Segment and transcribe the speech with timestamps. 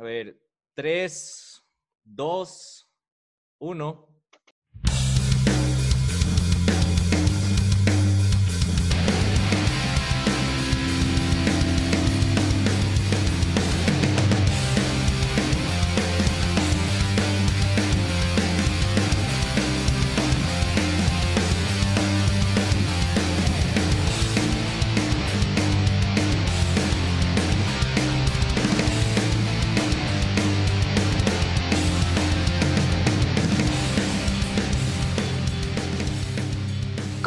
[0.00, 0.34] A ver,
[0.72, 1.62] 3,
[2.04, 2.90] 2,
[3.58, 4.09] 1.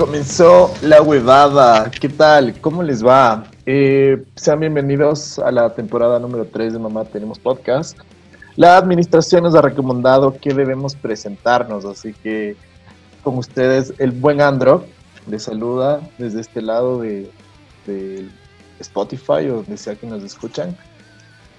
[0.08, 1.90] Comenzó la huevada.
[1.90, 2.60] ¿Qué tal?
[2.60, 3.46] ¿Cómo les va?
[3.66, 7.98] Eh, sean bienvenidos a la temporada número 3 de Mamá Tenemos Podcast.
[8.58, 12.58] La administración nos ha recomendado que debemos presentarnos, así que
[13.24, 14.86] con ustedes el buen Andro
[15.26, 17.32] les saluda desde este lado de,
[17.88, 18.28] de
[18.82, 20.76] Spotify o donde sea que nos escuchan.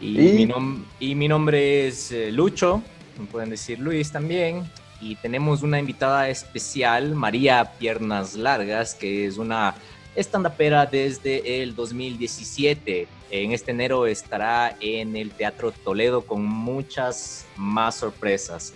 [0.03, 2.83] Y, Y- Mi, nom- y mi nombre es eh, Lucho,
[3.19, 4.65] me pueden decir Luis también.
[5.05, 9.75] Y tenemos una invitada especial, María Piernas Largas, que es una
[10.17, 13.07] estandapera desde el 2017.
[13.31, 18.73] En este enero estará en el Teatro Toledo con muchas más sorpresas.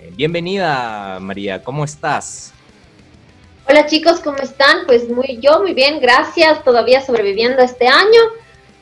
[0.00, 2.52] Eh, bienvenida, María, ¿cómo estás?
[3.68, 4.86] Hola chicos, ¿cómo están?
[4.86, 6.62] Pues muy yo, muy bien, gracias.
[6.62, 8.20] Todavía sobreviviendo este año.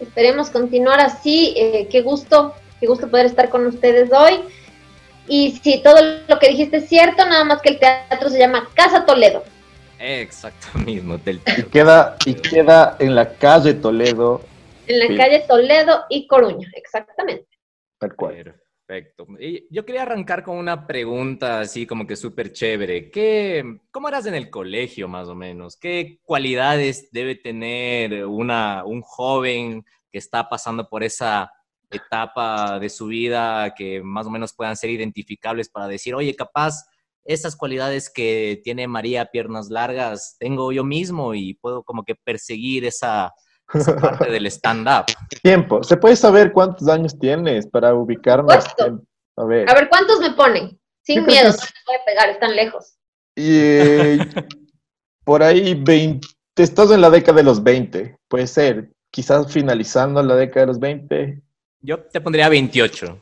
[0.00, 1.54] Esperemos continuar así.
[1.56, 4.40] Eh, qué gusto, qué gusto poder estar con ustedes hoy.
[5.28, 5.96] Y si todo
[6.28, 9.44] lo que dijiste es cierto, nada más que el teatro se llama Casa Toledo.
[9.98, 14.40] Exacto mismo, del Y queda, y queda en la calle Toledo,
[14.86, 15.16] En la Sí.
[15.16, 17.46] calle Toledo y Coruña, exactamente.
[17.98, 18.54] tal cual.
[18.86, 19.24] Perfecto.
[19.38, 23.08] Y yo quería arrancar con una pregunta así como que súper chévere.
[23.08, 25.76] ¿Qué, ¿Cómo eras en el colegio más o menos?
[25.76, 31.52] ¿Qué cualidades debe tener una, un joven que está pasando por esa
[31.90, 36.84] etapa de su vida que más o menos puedan ser identificables para decir, oye, capaz
[37.24, 42.84] esas cualidades que tiene María Piernas Largas tengo yo mismo y puedo como que perseguir
[42.84, 43.32] esa,
[43.74, 45.04] esa parte del stand-up?
[45.42, 45.82] Tiempo.
[45.82, 48.64] ¿Se puede saber cuántos años tienes para ubicarnos?
[48.78, 49.00] En-
[49.36, 49.68] a ver.
[49.70, 50.78] A ver, ¿cuántos me ponen?
[51.02, 52.96] Sin miedo, no es- les voy a pegar, están lejos.
[53.36, 54.18] Y eh,
[55.24, 56.26] por ahí 20,
[56.56, 58.92] estás en la década de los 20, puede ser.
[59.12, 61.42] Quizás finalizando la década de los 20.
[61.80, 63.20] Yo te pondría 28.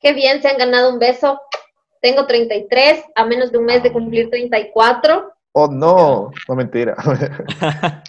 [0.00, 1.40] Qué bien, se han ganado un beso.
[2.00, 5.32] Tengo 33, a menos de un mes de cumplir 34.
[5.52, 6.94] Oh, no, no mentira.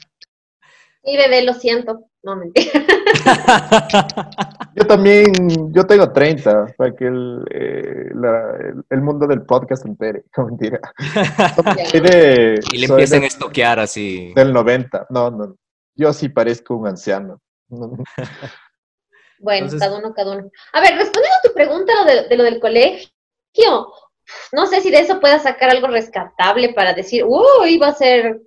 [1.03, 2.01] Mi bebé, lo siento.
[2.23, 2.71] No, mentira.
[4.75, 9.83] Yo también, yo tengo 30, para que el, eh, la- el, el mundo del podcast
[9.83, 10.23] se entere.
[10.37, 10.79] No mentira.
[11.89, 14.33] Soy de- y le empiecen a estoquear así.
[14.35, 15.07] del 90.
[15.09, 15.55] No, no.
[15.95, 17.39] Yo sí parezco un anciano.
[17.69, 18.03] No, no.
[19.39, 20.49] Bueno, Entonces- cada uno, cada uno.
[20.73, 23.93] A ver, respondiendo a tu pregunta lo de, de lo del colegio,
[24.51, 28.41] no sé si de eso pueda sacar algo rescatable para decir, uh, iba a ser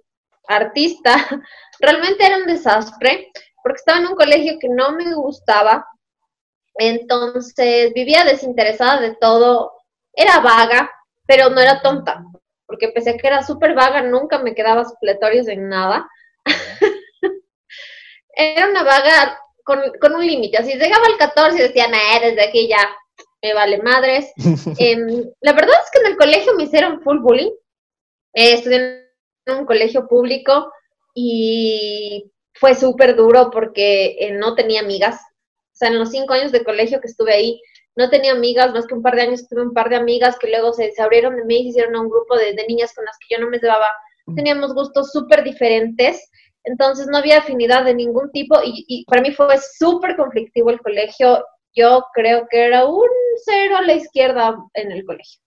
[0.49, 1.15] artista.
[1.81, 3.31] Realmente era un desastre,
[3.63, 5.87] porque estaba en un colegio que no me gustaba,
[6.75, 9.73] entonces vivía desinteresada de todo,
[10.13, 10.91] era vaga,
[11.27, 12.25] pero no era tonta,
[12.67, 16.09] porque pese a que era súper vaga, nunca me quedaba supletorios en nada.
[18.41, 20.59] era una vaga con, con un límite.
[20.59, 22.89] Así llegaba al 14 y decía, nah, desde aquí ya
[23.43, 24.33] me vale madres.
[24.79, 27.53] Em, la verdad es que en el colegio me hicieron full bullying.
[28.35, 29.11] Eh, estudié
[29.47, 30.73] en un colegio público
[31.15, 35.21] y fue súper duro porque eh, no tenía amigas.
[35.73, 37.61] O sea, en los cinco años de colegio que estuve ahí,
[37.97, 40.49] no tenía amigas, más que un par de años tuve un par de amigas que
[40.49, 42.95] luego se, se abrieron de mí y se hicieron a un grupo de, de niñas
[42.95, 43.89] con las que yo no me llevaba.
[44.37, 46.31] Teníamos gustos súper diferentes
[46.65, 50.81] entonces no había afinidad de ningún tipo y, y para mí fue súper conflictivo el
[50.81, 51.45] colegio.
[51.75, 53.09] Yo creo que era un
[53.45, 55.41] cero a la izquierda en el colegio.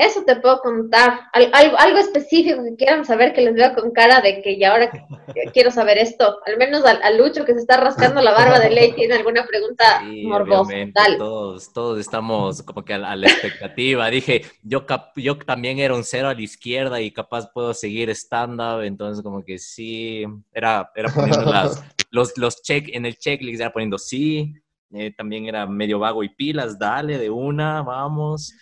[0.00, 1.22] Eso te puedo contar.
[1.32, 4.70] Al- algo, algo específico que quieran saber que les veo con cara de que ya
[4.70, 5.04] ahora que-
[5.34, 6.38] que quiero saber esto.
[6.46, 9.44] Al menos al, al Lucho que se está rascando la barba de ley tiene alguna
[9.44, 10.72] pregunta Sí, morbosa.
[10.94, 11.16] Dale.
[11.18, 14.08] todos, todos estamos como que a la, a la expectativa.
[14.08, 18.08] Dije, yo, cap- yo también era un cero a la izquierda y capaz puedo seguir
[18.10, 23.60] stand-up, entonces como que sí, era, era poniendo las, los, los check, en el checklist
[23.60, 24.54] era poniendo sí,
[24.92, 28.54] eh, también era medio vago y pilas, dale de una, vamos.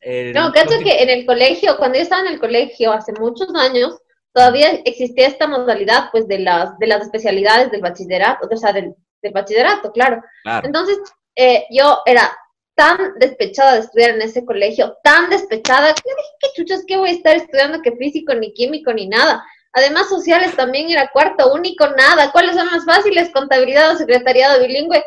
[0.00, 3.48] El- No, cacho que en el colegio, cuando yo estaba en el colegio hace muchos
[3.54, 3.98] años,
[4.32, 8.94] todavía existía esta modalidad pues de las, de las especialidades del bachillerato, o sea, del,
[9.22, 10.22] del bachillerato, claro.
[10.44, 10.66] Claro.
[10.66, 10.98] Entonces,
[11.34, 12.36] eh, yo era
[12.76, 16.96] tan despechada de estudiar en ese colegio, tan despechada, que yo dije, qué chuchas, que
[16.96, 19.44] voy a estar estudiando que físico, ni químico, ni nada.
[19.72, 22.30] Además, sociales también era cuarto único, nada.
[22.32, 23.30] ¿Cuáles son las fáciles?
[23.30, 25.04] Contabilidad o secretariado bilingüe.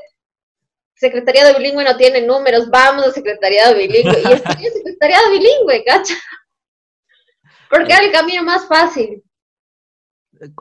[1.01, 4.21] Secretariado bilingüe no tiene números, vamos a secretariado bilingüe.
[4.21, 6.13] Y estudié secretariado bilingüe, cacha.
[7.71, 9.23] Porque era el camino más fácil.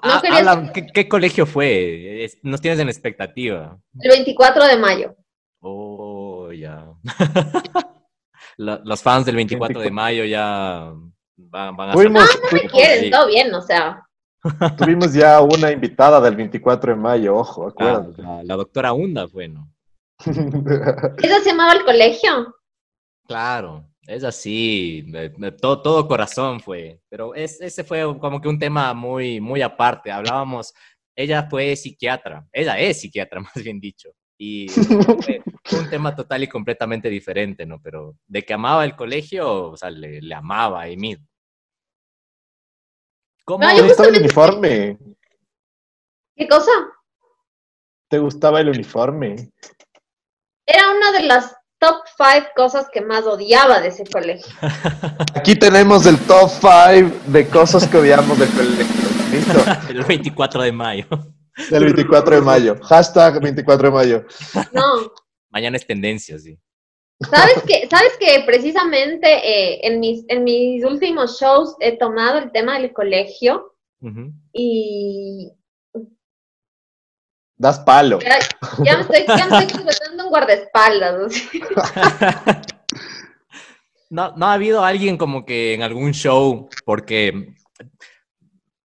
[0.00, 2.26] Ah, habla, ¿qué, ¿qué, colegio fue?
[2.42, 3.78] Nos tienes en expectativa.
[4.00, 5.14] El 24 de mayo.
[5.60, 6.86] Oh, ya.
[8.56, 10.90] los fans del 24 de mayo ya
[11.36, 11.94] van, van a...
[11.94, 12.20] no, no
[12.50, 14.06] me quieren, todo bien, o sea.
[14.78, 18.22] Tuvimos ya una invitada del 24 de mayo, ojo, ah, acuérdate.
[18.44, 19.69] la, doctora Hunda, bueno.
[21.22, 22.55] ¿Eso se llamaba el colegio?
[23.26, 25.06] Claro, es así,
[25.61, 30.11] todo, todo corazón fue, pero es, ese fue como que un tema muy, muy aparte.
[30.11, 30.75] Hablábamos,
[31.14, 35.43] ella fue psiquiatra, ella es psiquiatra, más bien dicho, y fue,
[35.78, 37.81] un tema total y completamente diferente, ¿no?
[37.81, 41.19] Pero de que amaba el colegio, o sea, le, le amaba a Emid.
[43.44, 43.67] ¿Cómo?
[43.67, 44.99] ¿Te gustaba el uniforme?
[46.37, 46.72] ¿Qué cosa?
[48.08, 49.52] ¿Te gustaba el uniforme?
[50.72, 54.55] Era una de las top 5 cosas que más odiaba de ese colegio.
[55.34, 59.11] Aquí tenemos el top 5 de cosas que odiamos del colegio.
[59.32, 59.58] ¿Listo?
[59.90, 61.06] El 24 de mayo.
[61.70, 62.76] El 24 de mayo.
[62.82, 64.25] Hashtag 24 de mayo.
[64.72, 65.12] No.
[65.50, 66.58] Mañana es tendencia, sí.
[67.20, 72.52] ¿Sabes que, ¿Sabes que precisamente eh, en, mis, en mis últimos shows he tomado el
[72.52, 73.75] tema del colegio
[74.52, 75.52] y...
[77.60, 78.18] Das palo.
[78.82, 81.34] Ya, me estoy, ya me estoy un guardaespaldas.
[84.12, 87.54] No, no ha habido alguien como que en algún show, porque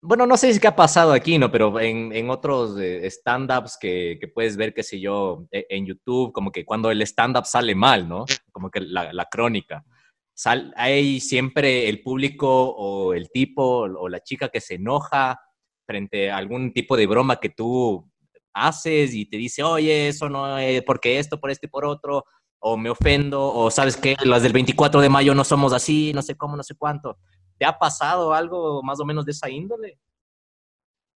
[0.01, 1.49] bueno, no sé si qué ha pasado aquí, ¿no?
[1.49, 5.85] Pero en, en otros eh, stand-ups que, que, puedes ver, qué sé yo, e, en
[5.85, 8.25] YouTube, como que cuando el stand-up sale mal, ¿no?
[8.51, 9.85] Como que la, la crónica.
[10.33, 15.39] Sal, hay siempre el público o el tipo o la chica que se enoja
[15.87, 18.11] frente a algún tipo de broma que tú
[18.55, 22.25] haces y te dice, oye, eso no es porque esto, por este y por otro,
[22.59, 26.21] o me ofendo, o sabes que las del 24 de mayo no somos así, no
[26.21, 27.17] sé cómo, no sé cuánto.
[27.59, 29.99] ¿Te ha pasado algo más o menos de esa índole?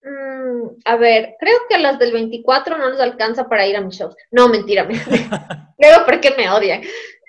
[0.04, 3.96] Mm, a ver, creo que las del 24 no nos alcanza para ir a mis
[3.96, 4.16] shows.
[4.32, 4.94] No, mentira, me,
[5.78, 6.82] creo porque me odian.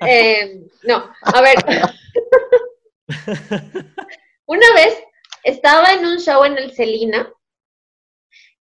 [0.07, 1.57] Eh, no, a ver.
[4.47, 4.99] Una vez
[5.45, 7.33] estaba en un show en el Celina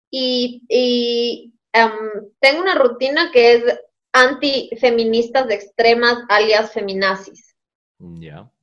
[0.10, 3.64] y, y um, tengo una rutina que es
[4.14, 7.56] antifeministas de extremas, alias feminazis.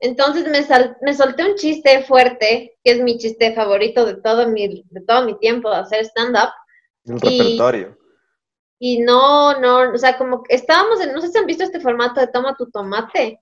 [0.00, 0.66] Entonces me,
[1.02, 5.24] me solté un chiste fuerte, que es mi chiste favorito de todo mi, de todo
[5.24, 6.50] mi tiempo de hacer stand-up.
[7.04, 7.98] El repertorio.
[8.78, 11.80] Y no, no, o sea, como que estábamos en, no sé si han visto este
[11.80, 13.40] formato de toma tu tomate,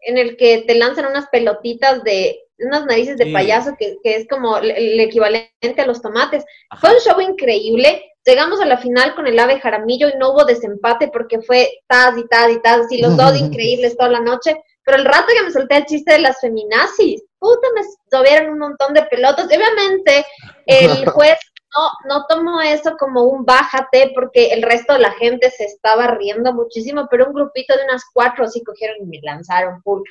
[0.00, 4.28] en el que te lanzan unas pelotitas de, unas narices de payaso, que, que, es
[4.28, 6.44] como el, equivalente a los tomates.
[6.80, 8.02] Fue un show increíble.
[8.24, 12.16] Llegamos a la final con el ave jaramillo y no hubo desempate porque fue taz
[12.16, 14.56] y taz y taz, y los dos increíbles toda la noche.
[14.84, 18.58] Pero el rato que me solté el chiste de las feminazis, puta, me tuvieron un
[18.58, 19.50] montón de pelotas.
[19.50, 20.26] Y obviamente
[20.66, 21.38] el juez
[21.74, 26.06] no, no tomó eso como un bájate porque el resto de la gente se estaba
[26.08, 30.02] riendo muchísimo, pero un grupito de unas cuatro así cogieron y me lanzaron full.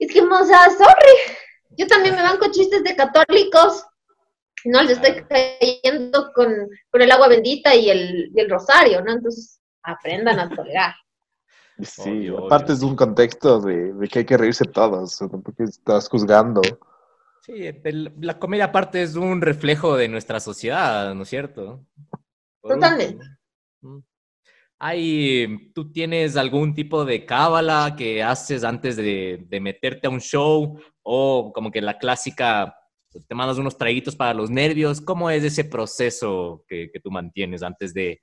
[0.00, 1.36] Y es que, o sea, sorry,
[1.76, 3.86] yo también me banco chistes de católicos
[4.64, 9.12] no les estoy cayendo con, el agua bendita y el, el, rosario, ¿no?
[9.12, 10.94] Entonces, aprendan a tolerar.
[11.82, 16.60] Sí, aparte es un contexto de, que hay que reírse todos, porque estás juzgando.
[17.40, 17.70] Sí,
[18.18, 21.86] la comedia aparte es un reflejo de nuestra sociedad, ¿no es cierto?
[22.60, 23.24] Totalmente.
[24.80, 30.20] Hay, ¿Tú tienes algún tipo de cábala que haces antes de, de meterte a un
[30.20, 30.80] show?
[31.02, 32.74] O como que la clásica
[33.26, 35.00] te mandas unos traguitos para los nervios.
[35.00, 38.22] ¿Cómo es ese proceso que, tú mantienes antes de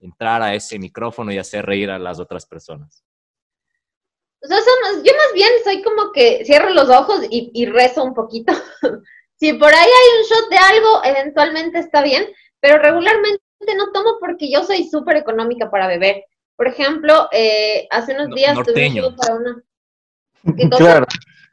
[0.00, 3.04] entrar a ese micrófono y hacer reír a las otras personas?
[4.46, 8.52] yo más bien soy como que cierro los ojos y, rezo un poquito.
[9.36, 12.26] si por ahí hay un shot de algo, eventualmente está bien,
[12.60, 13.42] pero regularmente
[13.74, 16.24] no tomo porque yo soy súper económica para beber.
[16.56, 19.62] Por ejemplo, eh, hace unos días tuve un show para una...
[20.76, 21.06] Claro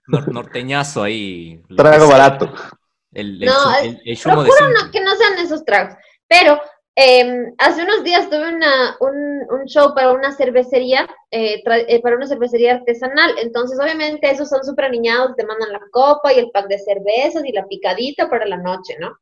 [0.08, 1.62] norteñazo ahí.
[1.76, 2.54] Trago barato.
[3.14, 3.54] El, no,
[4.24, 5.96] procuro que no sean esos tragos.
[6.28, 6.62] Pero
[6.96, 12.28] em, hace unos días tuve una, un, show para una cervecería, eh, eh, para una
[12.28, 13.36] cervecería artesanal.
[13.40, 17.44] Entonces, obviamente, esos son súper aniñados, te mandan la copa y el pack de cervezas
[17.46, 19.18] y la picadita para la noche, ¿no?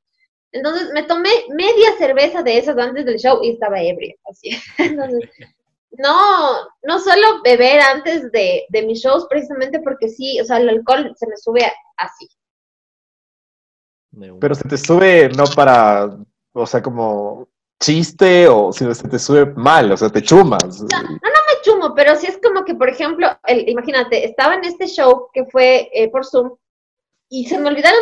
[0.51, 4.49] Entonces, me tomé media cerveza de esas antes del show y estaba ebria, así.
[4.77, 5.29] Entonces,
[5.91, 10.69] no, no suelo beber antes de, de mis shows precisamente porque sí, o sea, el
[10.69, 12.27] alcohol se me sube así.
[14.39, 16.09] Pero se te sube no para,
[16.53, 17.47] o sea, como
[17.79, 20.81] chiste o si se te sube mal, o sea, te chumas.
[20.81, 24.65] No, no, me chumo, pero sí es como que, por ejemplo, el, imagínate, estaba en
[24.65, 26.55] este show que fue eh, por Zoom
[27.29, 27.99] y se me olvidaron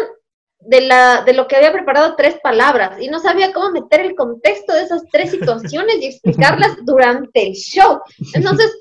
[0.60, 4.16] de, la, de lo que había preparado tres palabras y no sabía cómo meter el
[4.16, 8.02] contexto de esas tres situaciones y explicarlas durante el show.
[8.34, 8.78] Entonces,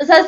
[0.00, 0.26] o sea,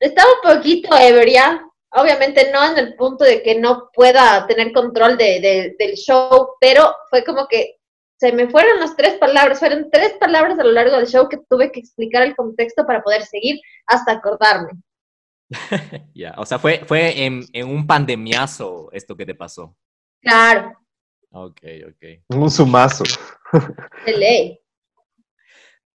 [0.00, 5.16] estaba un poquito ebria, obviamente no en el punto de que no pueda tener control
[5.16, 7.76] de, del show, pero fue como que
[8.18, 11.38] se me fueron las tres palabras, fueron tres palabras a lo largo del show que
[11.50, 14.70] tuve que explicar el contexto para poder seguir hasta acordarme.
[16.14, 19.76] ya, o sea, fue, fue en, en, un pandemiazo esto que te pasó.
[20.20, 20.72] Claro.
[21.30, 22.36] Ok, ok.
[22.36, 23.04] Un sumazo.
[24.04, 24.60] De ley.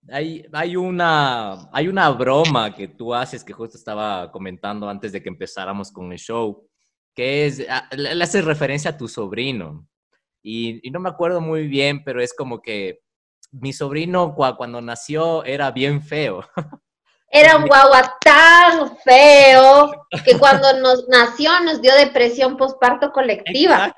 [0.10, 5.22] Hay, hay, una, hay una broma que tú haces que justo estaba comentando antes de
[5.22, 6.68] que empezáramos con el show,
[7.14, 9.88] que es, le haces referencia a tu sobrino.
[10.42, 13.02] Y, y, no me acuerdo muy bien, pero es como que
[13.52, 16.42] mi sobrino cuando nació era bien feo.
[17.30, 19.92] Era un guagua tan feo
[20.24, 23.96] que cuando nos nació nos dio depresión postparto colectiva.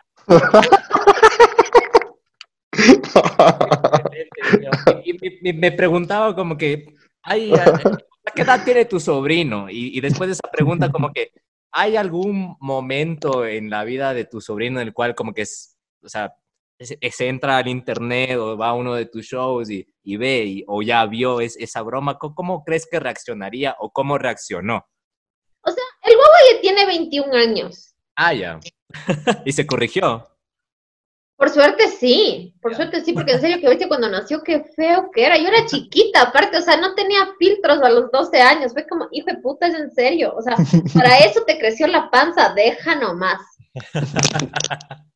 [5.04, 9.70] y, me preguntaba como que, ay, ¿a qué edad tiene tu sobrino?
[9.70, 11.32] Y, y, después de esa pregunta como que,
[11.72, 15.78] ¿hay algún momento en la vida de tu sobrino en el cual como que es,
[16.04, 16.34] o sea,
[16.80, 20.82] se, entra al internet o va a uno de tus shows y, y ve o
[20.82, 24.88] ya vio es, esa broma, ¿cómo, crees que reaccionaría o cómo reaccionó?
[25.62, 27.96] O sea, el guagua ya tiene 21 años.
[28.16, 28.60] Ah, ya.
[29.46, 30.26] y se corrigió.
[31.36, 35.10] Por suerte sí, por suerte sí, porque en serio que viste cuando nació, qué feo
[35.14, 35.38] que era.
[35.38, 38.74] Yo era chiquita, aparte, o sea, no tenía filtros a los 12 años.
[38.74, 40.34] Fue como, hijo de puta, es en serio.
[40.36, 40.58] O sea,
[40.94, 43.40] para eso te creció la panza, deja nomás.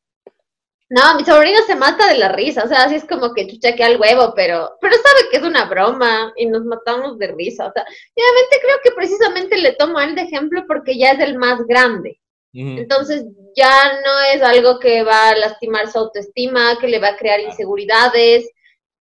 [0.95, 3.87] No, mi sobrino se mata de la risa, o sea, así es como que chuchaquea
[3.87, 7.71] el huevo, pero, pero sabe que es una broma y nos matamos de risa, o
[7.71, 7.83] sea,
[8.15, 11.35] y obviamente creo que precisamente le tomo a él de ejemplo porque ya es el
[11.39, 12.19] más grande.
[12.55, 17.17] Entonces ya no es algo que va a lastimar su autoestima, que le va a
[17.17, 18.47] crear inseguridades.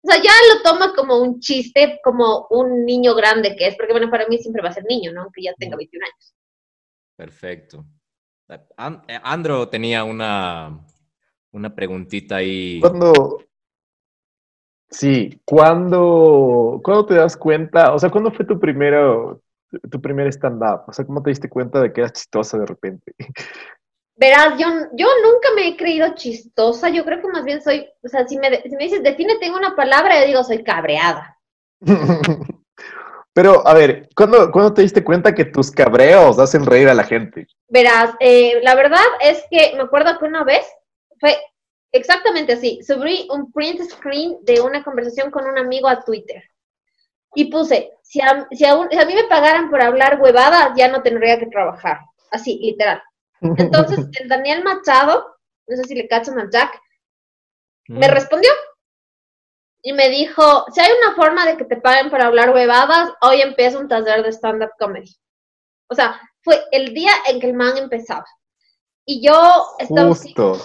[0.03, 3.93] O sea, ya lo toma como un chiste, como un niño grande que es, porque
[3.93, 5.23] bueno, para mí siempre va a ser niño, ¿no?
[5.23, 6.35] Aunque ya tenga 21 años.
[7.15, 7.85] Perfecto.
[8.49, 10.85] Eh, Andro tenía una,
[11.53, 12.81] una preguntita ahí.
[12.81, 13.43] Cuando,
[14.91, 17.95] sí, ¿cuándo, ¿cuándo te das cuenta?
[17.95, 19.43] O sea, ¿cuándo fue tu primero,
[19.91, 20.83] tu primer stand-up?
[20.87, 23.13] O sea, ¿cómo te diste cuenta de que eras chistosa de repente?
[24.19, 28.09] Verás, yo, yo nunca me he creído chistosa, yo creo que más bien soy, o
[28.09, 31.39] sea, si me, si me dices, define, tengo una palabra, yo digo, soy cabreada.
[33.35, 37.05] Pero, a ver, ¿cuándo, ¿cuándo, te diste cuenta que tus cabreos hacen reír a la
[37.05, 37.47] gente?
[37.69, 40.65] Verás, eh, la verdad es que me acuerdo que una vez
[41.19, 41.39] fue
[41.93, 46.43] exactamente así, subí un print screen de una conversación con un amigo a Twitter
[47.37, 51.39] y puse, si a, si a, mí me pagaran por hablar huevadas, ya no tendría
[51.39, 51.99] que trabajar.
[52.31, 53.03] Así, literal.
[53.41, 55.37] Entonces, el Daniel Machado,
[55.69, 56.81] no sé si le cachan a Jack,
[57.89, 58.11] me mm.
[58.11, 58.51] respondió
[59.83, 63.43] y me dijo, si hay una forma de que te paguen por hablar huevadas, hoy
[63.43, 65.15] empieza un taller de stand-up comedy.
[65.89, 68.25] O sea, fue el día en que el man empezaba.
[69.05, 70.09] Y yo estaba...
[70.09, 70.59] Justo.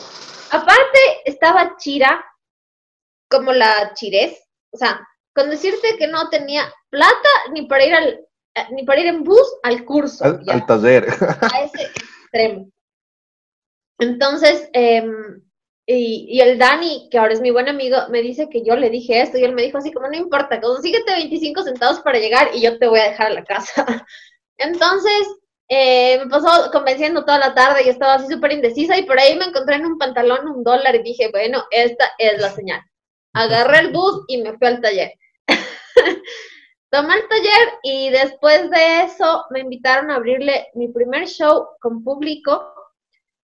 [0.51, 2.23] Aparte, estaba Chira,
[3.29, 4.37] como la chirez.
[4.71, 8.99] O sea, con decirte que no tenía plata ni para ir al eh, ni para
[8.99, 10.23] ir en bus al curso.
[10.25, 11.07] Al, taller.
[11.53, 12.69] A ese extremo.
[13.97, 15.41] Entonces, em,
[15.85, 19.21] y, el Dani, que ahora es mi buen amigo, me dice que yo le dije
[19.21, 22.61] esto y él me dijo así como, no importa, consíguete 25 centavos para llegar y
[22.61, 23.85] yo te voy a dejar a la casa.
[24.57, 25.27] Entonces,
[25.73, 29.37] eh, me pasó convenciendo toda la tarde y estaba así súper indecisa y por ahí
[29.37, 32.81] me encontré en un pantalón un dólar y dije, bueno, esta es la señal.
[33.31, 35.13] Agarré el bus y me fui al taller.
[36.91, 42.03] Tomé el taller y después de eso me invitaron a abrirle mi primer show con
[42.03, 42.73] público.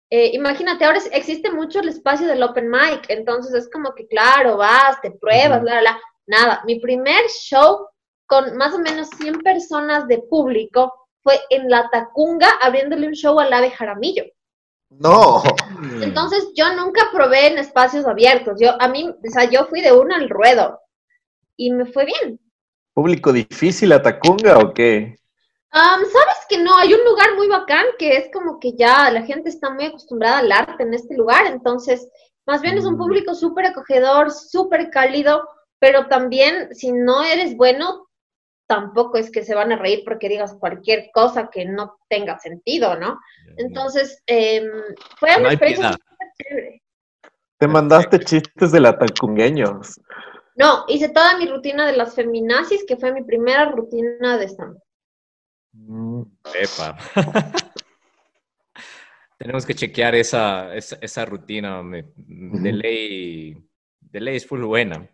[0.08, 4.56] Eh, imagínate, ahora existe mucho el espacio del open mic, entonces es como que, claro,
[4.56, 7.86] vas, te pruebas, bla, bla, Nada, mi primer show
[8.26, 13.40] con más o menos 100 personas de público fue en La Tacunga abriéndole un show
[13.40, 14.22] al ave Jaramillo.
[14.90, 15.42] No.
[16.00, 18.60] Entonces yo nunca probé en espacios abiertos.
[18.60, 20.78] Yo, a mí, o sea, yo fui de uno al ruedo
[21.56, 22.38] y me fue bien.
[22.94, 25.16] ¿Público difícil a Tacunga o qué?
[25.72, 29.48] Sabes que no, hay un lugar muy bacán que es como que ya la gente
[29.48, 32.08] está muy acostumbrada al arte en este lugar, entonces
[32.46, 32.98] más bien es un mm.
[32.98, 35.46] público súper acogedor, súper cálido,
[35.80, 38.05] pero también si no eres bueno,
[38.66, 42.98] tampoco es que se van a reír porque digas cualquier cosa que no tenga sentido,
[42.98, 43.18] ¿no?
[43.56, 44.68] Entonces, em,
[45.18, 45.96] fue una experiencia
[46.42, 46.82] chévere.
[47.58, 50.00] Te mandaste chistes de la tacungueños.
[50.56, 54.78] No, hice toda mi rutina de las feminazis, que fue mi primera rutina de stand
[55.72, 56.22] Mm,
[56.54, 56.96] Epa.
[59.38, 61.82] Tenemos que chequear esa, esa, esa rutina.
[61.84, 63.54] de, ley,
[64.00, 65.06] de ley es full buena.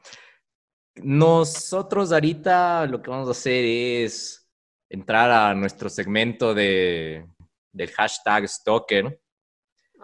[0.97, 4.47] Nosotros ahorita lo que vamos a hacer es
[4.91, 7.27] entrar a nuestro segmento de,
[7.73, 9.21] del hashtag Stalker,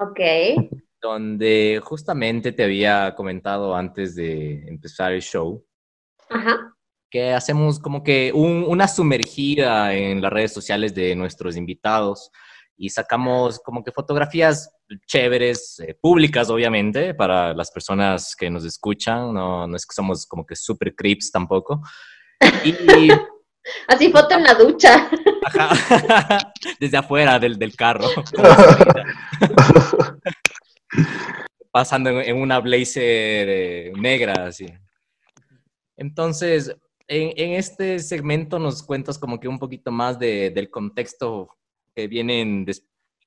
[0.00, 0.21] Ok.
[1.00, 5.64] donde justamente te había comentado antes de empezar el show
[6.30, 6.75] Ajá.
[7.11, 12.30] que hacemos como que un- una sumergida en las redes sociales de nuestros invitados
[12.79, 14.71] y sacamos como que fotografías
[15.07, 20.25] chéveres, eh, públicas obviamente, para las personas que nos escuchan, no, no es que somos
[20.27, 21.83] como que super creeps tampoco.
[22.65, 22.73] Y
[23.89, 25.11] Así foto en la ducha.
[25.45, 28.07] ajá, desde afuera del, del carro,
[31.71, 34.67] pasando en, una blazer eh, negra así.
[35.97, 36.75] Entonces,
[37.09, 41.58] en, en este segmento nos cuentas como que un poquito más de- del contexto
[41.99, 42.64] que vienen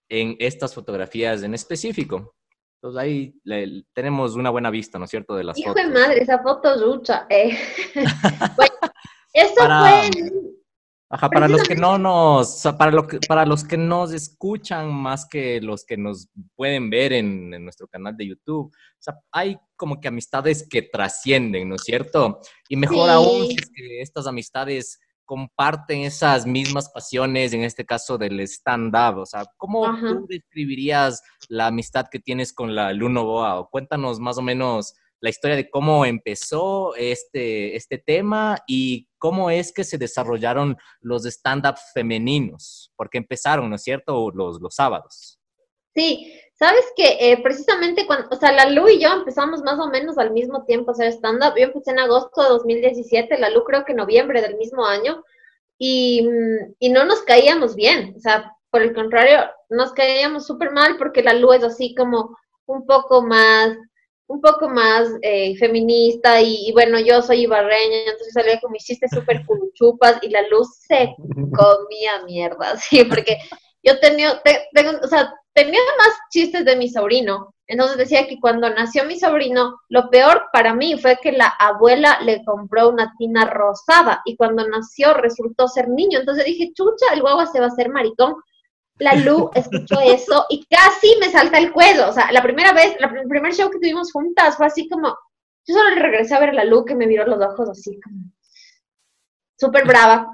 [0.10, 2.36] en estas fotografías en específico.
[2.78, 5.36] Entonces ahí le- tenemos una buena vista, ¿no es cierto?
[5.36, 5.84] De las Hijo fotos.
[5.84, 7.28] de madre, esa foto ducha.
[7.30, 7.58] Eh.
[8.56, 8.74] bueno,
[9.34, 10.10] eso Para- fue
[11.14, 15.28] Ajá, para los que no nos, para, lo que, para los que nos escuchan más
[15.28, 19.58] que los que nos pueden ver en, en nuestro canal de YouTube, o sea, hay
[19.76, 22.40] como que amistades que trascienden, ¿no es cierto?
[22.70, 23.14] Y mejor Sí.
[23.14, 25.02] aún si es que estas amistades
[25.32, 30.10] comparten esas mismas pasiones, en este caso del stand-up, o sea, ¿cómo Ajá.
[30.10, 33.58] tú describirías la amistad que tienes con la Luno Boa?
[33.58, 39.50] O cuéntanos más o menos la historia de cómo empezó este, este tema y cómo
[39.50, 45.40] es que se desarrollaron los stand-up femeninos, porque empezaron, ¿no es cierto?, los, los sábados.
[45.96, 49.88] Sí, sabes que eh, precisamente cuando, o sea, la Lu y yo empezamos más o
[49.88, 51.56] menos al mismo tiempo a hacer stand-up.
[51.58, 55.24] Yo empecé en agosto de 2017, la Lu creo que en noviembre del mismo año,
[55.80, 60.72] y, mm, y no nos caíamos bien, o sea, por el contrario, nos caíamos súper
[60.72, 63.76] mal porque la Lu es así como un poco más,
[64.28, 66.42] un poco más eh, feminista.
[66.42, 69.44] Y, y bueno, yo soy ibarreña, entonces salía con mis chistes súper
[69.74, 73.40] chupas y la Luz se comía mierda, sí, porque
[73.84, 77.54] yo tenía, te- tengo, o sea, tenía más chistes de mi sobrino.
[77.68, 82.20] Entonces decía que cuando nació mi sobrino, lo peor para mí fue que la abuela
[82.22, 86.20] le compró una tina rosada y cuando nació resultó ser niño.
[86.20, 88.36] Entonces dije, chucha, el guagua se va a hacer maricón.
[89.00, 92.10] La Lu escuchó eso y casi me salta el cuello.
[92.10, 95.08] O sea, la primera vez, la, el primer show que tuvimos juntas fue así como,
[95.66, 98.00] yo solo le regresé a ver a la Lu que me miró los ojos así
[98.02, 98.18] como
[99.58, 100.28] súper brava.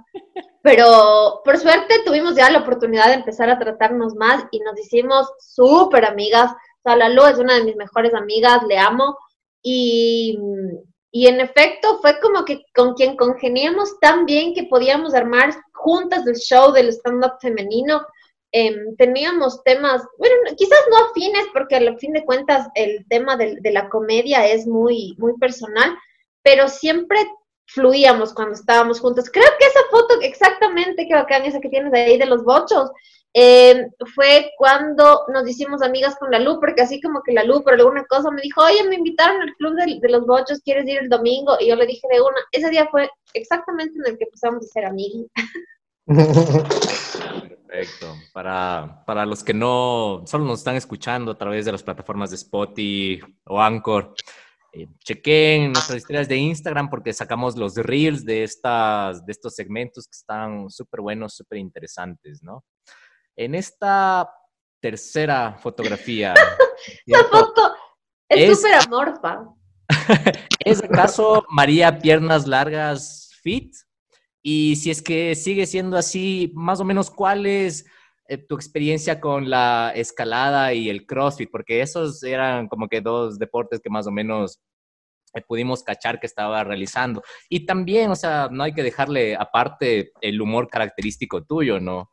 [0.67, 5.25] Pero por suerte tuvimos ya la oportunidad de empezar a tratarnos más y nos hicimos
[5.39, 6.51] súper amigas.
[6.83, 9.17] O la es una de mis mejores amigas, le amo.
[9.63, 10.37] Y,
[11.09, 16.27] y en efecto fue como que con quien congeniamos tan bien que podíamos armar juntas
[16.27, 18.05] el show del stand-up femenino.
[18.51, 23.61] Em, teníamos temas, bueno, quizás no afines, porque al fin de cuentas el tema del-
[23.61, 25.95] de, la comedia es muy, muy personal,
[26.43, 27.25] pero siempre
[27.67, 29.29] fluíamos cuando estábamos juntos.
[29.31, 32.91] Creo que esa foto, exactamente, que bacán esa que tienes ahí de los bochos,
[33.33, 37.63] eh, fue cuando nos hicimos amigas con la Lu, porque así como que la Lu
[37.63, 40.87] por alguna cosa me dijo, oye, me invitaron al club de, de los bochos, ¿quieres
[40.87, 41.55] ir el domingo?
[41.59, 44.67] Y yo le dije de una, ese día fue exactamente en el que empezamos a
[44.67, 45.27] ser amigas.
[47.67, 48.15] Perfecto.
[48.33, 52.37] Para, para los que no solo nos están escuchando a través de las plataformas de
[52.37, 54.15] Spotify o Anchor,
[54.73, 60.05] eh, chequen nuestras historias de Instagram porque sacamos los reels de, estas, de estos segmentos
[60.05, 62.63] que están súper buenos, súper interesantes, ¿no?
[63.35, 64.29] En esta
[64.81, 66.33] tercera fotografía,
[67.05, 67.29] ¿cierto?
[67.29, 67.75] foto
[68.29, 69.45] es súper amorfa.
[70.59, 73.73] ¿Es acaso María Piernas Largas Fit?
[74.43, 77.85] Y si es que sigue siendo así, más o menos, ¿cuál es
[78.47, 81.49] tu experiencia con la escalada y el CrossFit?
[81.51, 84.59] Porque esos eran como que dos deportes que más o menos
[85.33, 87.23] eh, pudimos cachar que estaba realizando.
[87.49, 92.11] Y también, o sea, no hay que dejarle aparte el humor característico tuyo, ¿no?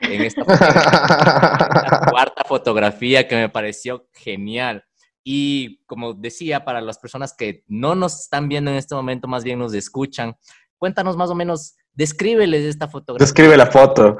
[0.00, 4.84] En esta, esta cuarta fotografía que me pareció genial.
[5.24, 9.44] Y como decía, para las personas que no nos están viendo en este momento, más
[9.44, 10.36] bien nos escuchan,
[10.78, 13.24] cuéntanos más o menos, descríbeles esta fotografía.
[13.24, 14.16] Describe la foto.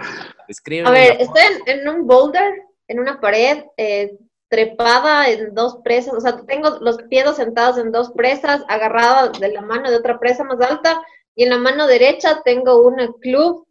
[0.46, 2.52] Descríbeles A ver, estoy en, en un boulder,
[2.88, 4.16] en una pared, eh,
[4.48, 9.52] trepada en dos presas, o sea, tengo los pies sentados en dos presas, agarrada de
[9.52, 11.00] la mano de otra presa más alta,
[11.34, 13.66] y en la mano derecha tengo una club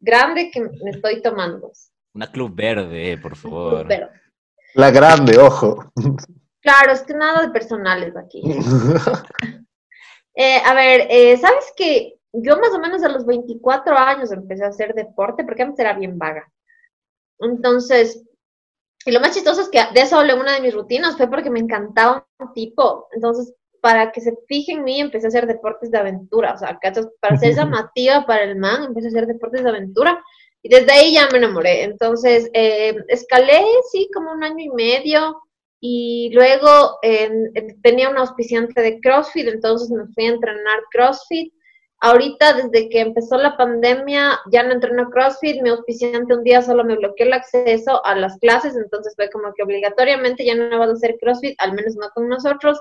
[0.00, 1.72] grande que me estoy tomando.
[2.14, 3.86] Una club verde, eh, por favor.
[3.86, 4.08] Pero,
[4.74, 5.92] La grande, ojo.
[6.60, 8.42] Claro, es que nada de personales aquí.
[10.40, 14.64] Eh, a ver, eh, ¿sabes que Yo más o menos a los 24 años empecé
[14.64, 16.50] a hacer deporte porque antes era bien vaga.
[17.40, 18.22] Entonces,
[19.04, 21.50] y lo más chistoso es que de eso hablé una de mis rutinas, fue porque
[21.50, 23.08] me encantaba un tipo.
[23.12, 26.54] Entonces, para que se fijen en mí, empecé a hacer deportes de aventura.
[26.54, 26.78] O sea,
[27.20, 30.22] para ser llamativa para el man, empecé a hacer deportes de aventura.
[30.62, 31.84] Y desde ahí ya me enamoré.
[31.84, 35.40] Entonces, eh, escalé, sí, como un año y medio.
[35.80, 36.98] Y luego
[37.82, 41.52] tenía un auspiciante de CrossFit, entonces me fui a entrenar CrossFit.
[42.00, 46.84] Ahorita, desde que empezó la pandemia, ya no entreno CrossFit, mi auspiciante un día solo
[46.84, 50.90] me bloqueó el acceso a las clases, entonces fue como que obligatoriamente ya no vas
[50.90, 52.80] a hacer CrossFit, al menos no con nosotros.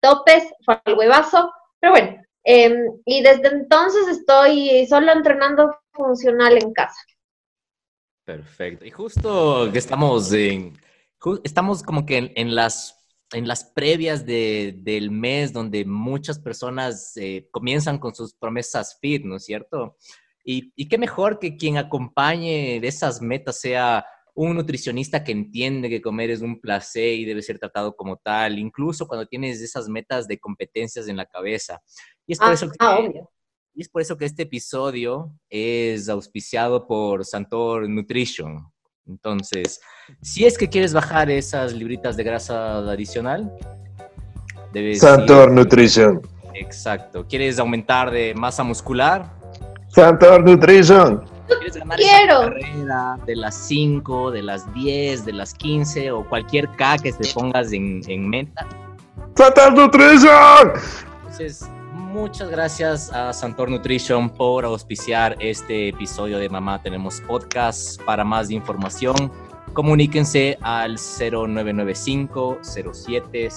[0.00, 2.22] Topes, fue al huevazo, pero bueno.
[2.48, 7.00] Em, y desde entonces estoy solo entrenando funcional en casa.
[8.24, 8.84] Perfecto.
[8.84, 10.76] Y justo que estamos en,
[11.44, 17.98] estamos como que en, las, en las previas del mes donde muchas personas eh, comienzan
[17.98, 19.96] con sus promesas fit, ¿no es cierto?
[20.44, 25.88] Y, y, qué mejor que quien acompañe de esas metas sea un nutricionista que entiende
[25.88, 29.88] que comer es un placer y debe ser tratado como tal, incluso cuando tienes esas
[29.88, 31.82] metas de competencias en la cabeza.
[32.26, 32.98] Y es por, ah, eso, que, ah,
[33.74, 38.70] y es por eso que este episodio es auspiciado por Santor Nutrition.
[39.08, 39.80] Entonces,
[40.20, 43.52] si es que quieres bajar esas libritas de grasa adicional,
[44.72, 45.00] debes...
[45.00, 46.20] Santor Nutrition.
[46.54, 47.26] Exacto.
[47.28, 49.30] ¿Quieres aumentar de masa muscular?
[49.88, 51.24] Santor Nutrition.
[51.46, 52.42] ¿Quieres ganar Quiero.
[52.42, 57.12] Esa carrera de las 5, de las 10, de las 15 o cualquier K que
[57.12, 58.66] te pongas en, en meta?
[59.36, 60.72] ¡Santor Nutrition!
[61.18, 61.68] Entonces,
[62.06, 68.00] muchas gracias a Santor Nutrition por auspiciar este episodio de Mamá Tenemos Podcast.
[68.02, 69.30] Para más información,
[69.72, 73.48] comuníquense al 0995 07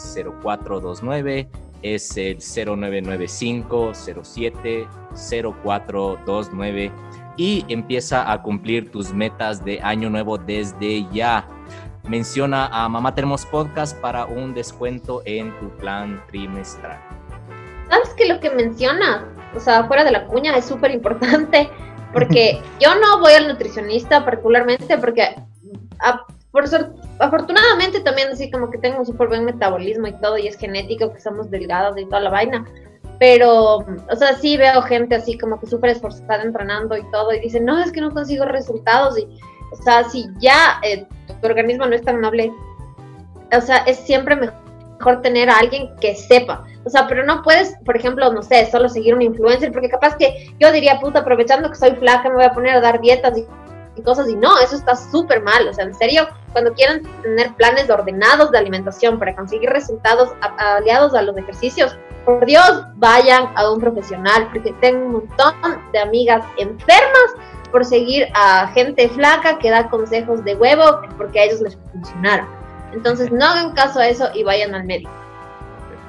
[0.43, 1.49] 0429
[1.81, 4.87] es el 0995 07
[5.63, 6.91] 0429
[7.37, 11.47] y empieza a cumplir tus metas de año nuevo desde ya.
[12.07, 17.08] Menciona a Mamá Tenemos Podcast para un descuento en tu plan trimestral.
[17.89, 19.23] ¿Sabes que lo que mencionas,
[19.55, 21.69] o sea, fuera de la cuña, es súper importante?
[22.13, 25.35] Porque yo no voy al nutricionista particularmente porque
[26.51, 26.65] por
[27.19, 31.13] afortunadamente también así como que tengo un súper buen metabolismo y todo y es genético
[31.13, 32.65] que somos delgados y toda la vaina.
[33.19, 37.41] Pero, o sea, sí veo gente así como que súper esforzada entrenando y todo y
[37.41, 39.27] dicen, no, es que no consigo resultados y,
[39.71, 41.05] o sea, si ya eh,
[41.41, 42.51] tu organismo no es tan noble,
[43.51, 46.65] o sea, es siempre mejor tener a alguien que sepa.
[46.85, 50.15] O sea, pero no puedes, por ejemplo, no sé, solo seguir un influencer, porque capaz
[50.15, 53.37] que yo diría, puta, aprovechando que soy flaca, me voy a poner a dar dietas
[53.37, 53.45] y,
[54.01, 55.67] cosas, y no, eso está súper mal.
[55.67, 61.13] O sea, en serio, cuando quieran tener planes ordenados de alimentación para conseguir resultados aliados
[61.15, 65.53] a los ejercicios, por Dios, vayan a un profesional, porque tengo un montón
[65.91, 67.33] de amigas enfermas
[67.71, 72.47] por seguir a gente flaca que da consejos de huevo porque a ellos les funcionaron.
[72.93, 75.11] Entonces, no hagan caso a eso y vayan al médico.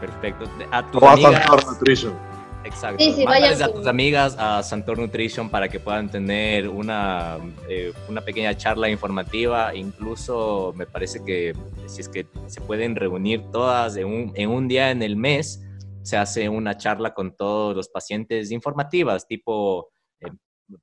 [0.00, 0.44] Perfecto.
[0.70, 1.66] A tus amigas.
[1.66, 2.30] Nutrition.
[2.64, 3.02] Exacto.
[3.02, 8.20] Sí, sí, a tus amigas a Santor Nutrition para que puedan tener una, eh, una
[8.20, 9.74] pequeña charla informativa.
[9.74, 11.54] Incluso me parece que
[11.86, 15.62] si es que se pueden reunir todas en un, en un día en el mes,
[16.02, 20.30] se hace una charla con todos los pacientes informativas, tipo eh,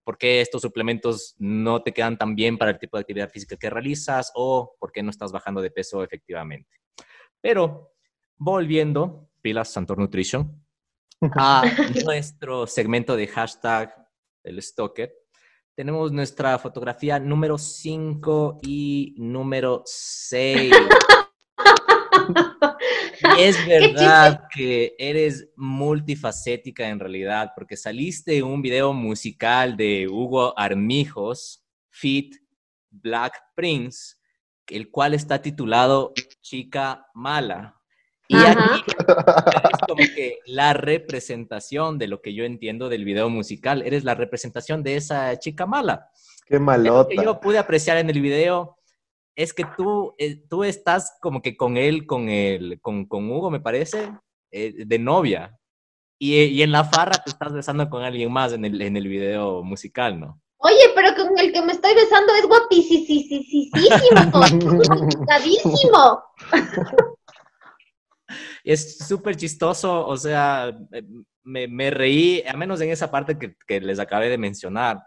[0.03, 3.55] por qué estos suplementos no te quedan tan bien para el tipo de actividad física
[3.55, 6.69] que realizas o por qué no estás bajando de peso efectivamente.
[7.41, 7.96] Pero
[8.37, 10.63] volviendo, pilas Santor Nutrition,
[11.21, 11.63] a
[12.05, 13.93] nuestro segmento de hashtag
[14.43, 15.13] del Stalker,
[15.77, 20.73] tenemos nuestra fotografía número 5 y número 6.
[23.37, 30.57] es verdad que eres multifacética en realidad, porque saliste en un video musical de Hugo
[30.57, 32.35] Armijos, Fit
[32.89, 34.15] Black Prince,
[34.67, 37.79] el cual está titulado Chica Mala.
[38.27, 43.81] Y aquí es como que la representación de lo que yo entiendo del video musical.
[43.85, 46.09] Eres la representación de esa chica mala.
[46.45, 47.09] Qué malota.
[47.13, 48.77] Lo que yo pude apreciar en el video
[49.35, 53.49] es que tú, eh, tú estás como que con él, con, el, con, con Hugo,
[53.49, 54.11] me parece,
[54.51, 55.57] eh, de novia.
[56.19, 59.07] Y, y, en la farra te estás besando con alguien más en el, en el
[59.07, 60.41] video musical, ¿no?
[60.57, 63.61] Oye, pero con el que me estoy besando es guapísimo,
[65.27, 66.23] guapísimo.
[68.73, 70.77] es súper chistoso, o sea,
[71.43, 74.99] me, me, reí, a menos en esa parte que, que, les acabé de mencionar.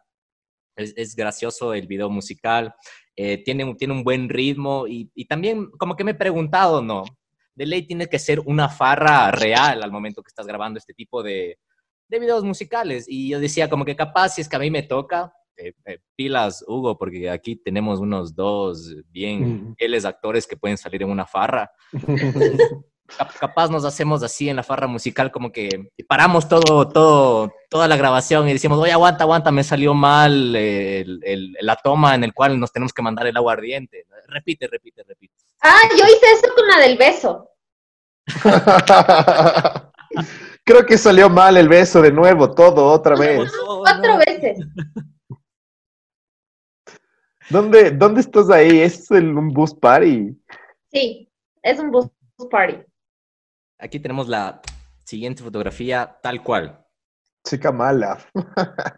[0.77, 2.75] es, gracioso el video musical,
[3.17, 7.05] eh, tiene, tiene un buen ritmo y, y, también como que me he preguntado, ¿no?
[7.55, 11.23] De ley tiene que ser una farra real al momento que estás grabando este tipo
[11.23, 11.59] de,
[12.09, 13.05] de videos musicales.
[13.09, 15.99] Y yo decía como que capaz si es que a mí me toca, eh, eh,
[16.17, 21.27] pilas, Hugo, porque aquí tenemos unos dos bien fieles actores que pueden salir en una
[21.27, 21.71] farra.
[23.39, 27.97] capaz nos hacemos así en la farra musical, como que paramos todo, todo, toda la
[27.97, 32.73] grabación y decimos, oye, aguanta, aguanta, me salió mal la toma en el cual nos
[32.73, 34.07] tenemos que mandar el agua ardiente.
[34.29, 35.35] Repite, repite, repite.
[35.63, 37.51] Ah, yo hice eso con la del beso.
[40.65, 43.51] Creo que salió mal el beso de nuevo, todo, otra vez.
[43.81, 44.59] Cuatro veces.
[47.49, 48.81] ¿Dónde, ¿Dónde estás ahí?
[48.81, 50.37] ¿Es el, un bus party?
[50.93, 51.29] Sí,
[51.63, 52.09] es un bus
[52.49, 52.79] party.
[53.81, 54.61] Aquí tenemos la
[55.05, 56.85] siguiente fotografía tal cual.
[57.45, 58.19] Chica mala.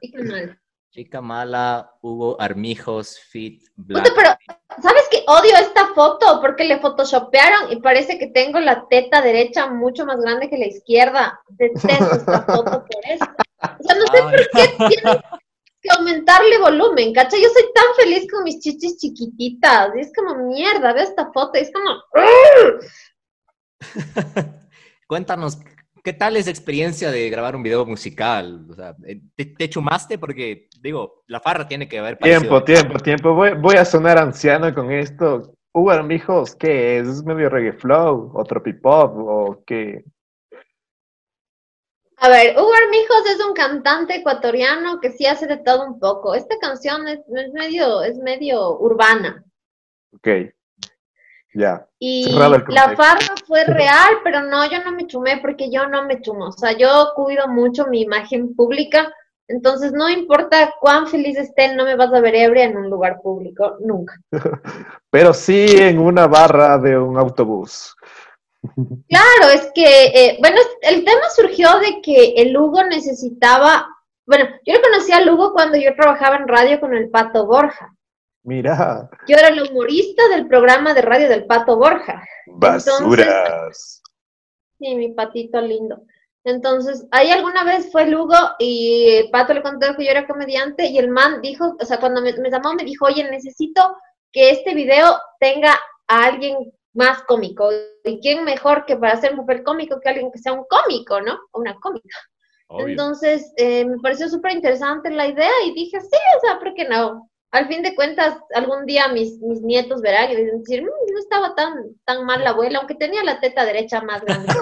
[0.01, 0.59] Chica mala.
[0.91, 4.13] Chica mala, Hugo Armijos, Fit, Black.
[4.15, 4.29] pero,
[4.83, 5.25] ¿sabes qué?
[5.27, 10.21] Odio esta foto porque le photoshopearon y parece que tengo la teta derecha mucho más
[10.21, 11.41] grande que la izquierda.
[11.49, 13.25] Detesto esta foto por eso.
[13.25, 15.23] O sea, no sé por qué tienen
[15.81, 17.41] que aumentarle volumen, ¿cachai?
[17.41, 19.93] Yo soy tan feliz con mis chichis chiquititas.
[19.97, 21.59] Y es como, mierda, ve esta foto.
[21.59, 22.03] Y es como...
[25.13, 25.59] Cuéntanos,
[26.03, 28.67] ¿qué tal es la experiencia de grabar un video musical?
[28.71, 30.17] O sea, eh, ¿te, chumaste?
[30.17, 33.35] Porque, digo, la farra tiene que haber Tiempo, tiempo, tiempo.
[33.35, 35.53] Voy, a sonar anciano con esto.
[35.75, 37.09] Hugo, mijos, ¿qué es?
[37.09, 40.03] ¿Es medio reggae flow o tropipop o qué?
[42.17, 46.35] A ver, Hugo Armijos es un cantante ecuatoriano que sí hace de todo un poco.
[46.35, 49.45] Esta canción es, es medio, es medio urbana.
[50.15, 50.29] Ok.
[51.55, 51.87] Ya.
[51.99, 56.21] Y la farra fue real, pero no, yo no me chumé porque yo no me
[56.21, 56.47] chumo.
[56.47, 59.13] O sea, yo cuido mucho mi imagen pública,
[59.49, 63.21] entonces no importa cuán feliz estén, no me vas a ver ebria en un lugar
[63.23, 64.15] público, nunca.
[65.11, 67.95] pero sí en una barra de un autobús.
[69.09, 73.89] Claro, es que, eh, bueno, el tema surgió de que el Hugo necesitaba,
[74.25, 77.93] bueno, yo le conocí al Hugo cuando yo trabajaba en radio con el Pato Borja.
[78.45, 79.09] Mira.
[79.29, 82.25] Yo era el humorista del programa de radio del Pato Borja.
[82.47, 84.03] Basuras.
[84.79, 86.03] sí, mi patito lindo.
[86.45, 90.99] Entonces, ahí alguna vez fue Lugo y Pato le contó que yo era comediante y
[90.99, 93.97] el man dijo, o sea, cuando me, llamó me dijo, oye, necesito
[94.33, 95.79] que este video tenga
[96.09, 96.57] a alguien
[96.95, 97.71] más cómico.
[98.05, 101.21] ¿Y quién mejor que para hacer un papel cómico que alguien que sea un cómico,
[101.21, 101.39] ¿no?
[101.53, 102.19] O una cómica.
[102.71, 106.89] Entonces, eh, me pareció súper interesante la idea y dije, sí, o sea, ¿por qué
[106.89, 107.29] no?
[107.53, 111.55] Al fin de cuentas, algún día mis, mis nietos verán y dicen, decir, no estaba
[111.55, 111.75] tan,
[112.07, 114.53] tan mal la abuela, aunque tenía la teta derecha más grande.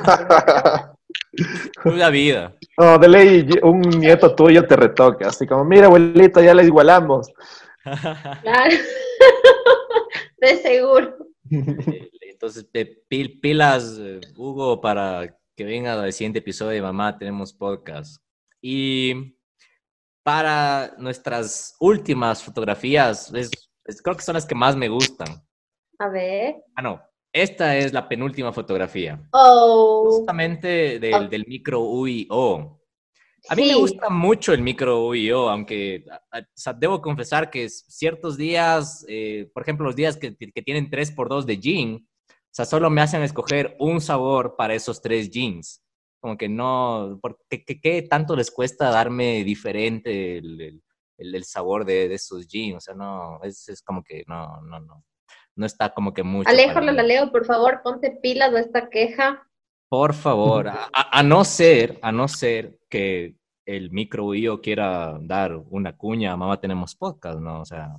[1.84, 2.56] Una vida.
[2.76, 7.28] No, de ley, un nieto tuyo te retoca, así como, mira, abuelita, ya la igualamos.
[7.84, 8.76] Claro,
[10.38, 11.16] de seguro.
[12.22, 12.66] Entonces,
[13.40, 18.20] pilas, eh, Hugo, para que venga al siguiente episodio de Mamá Tenemos Podcast.
[18.60, 19.36] Y
[20.32, 23.32] para nuestras últimas fotografías,
[24.04, 25.26] creo que son las que más me gustan.
[25.98, 26.54] A ver.
[26.76, 27.02] Ah, no.
[27.32, 29.20] Esta es la penúltima fotografía.
[29.32, 30.04] Oh.
[30.06, 32.80] Justamente del, del micro UIO.
[33.48, 36.04] A mí me gusta mucho el micro UIO, aunque
[36.78, 41.58] debo confesar que ciertos días, eh, por ejemplo, los días que, que tienen 3x2 de
[41.58, 45.82] jean, o sea, solo me hacen escoger un sabor para esos tres jeans
[46.20, 50.82] como que no, porque, ¿qué, tanto les cuesta darme diferente el,
[51.16, 52.76] el, sabor de, de, esos jeans?
[52.76, 55.04] O sea, no, es, es, como que no, no, no,
[55.56, 56.48] no está como que mucho.
[56.48, 59.46] Aléjalo, la leo, por favor, ponte pilas de esta queja.
[59.88, 63.34] Por favor, a, a, no ser, a no ser que
[63.66, 67.62] el micro yo quiera dar una cuña, mamá tenemos podcast, ¿no?
[67.62, 67.96] O sea,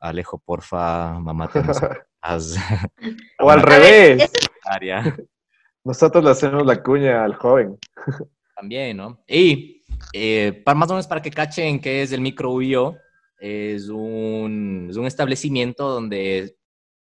[0.00, 1.80] Alejo, porfa, mamá tenemos
[3.40, 4.30] o al revés.
[5.86, 7.78] Nosotros le hacemos la cuña al joven.
[8.56, 9.22] También, ¿no?
[9.28, 12.96] Y eh, para más o menos para que cachen que es el micro UIO,
[13.38, 16.56] es un, es un establecimiento donde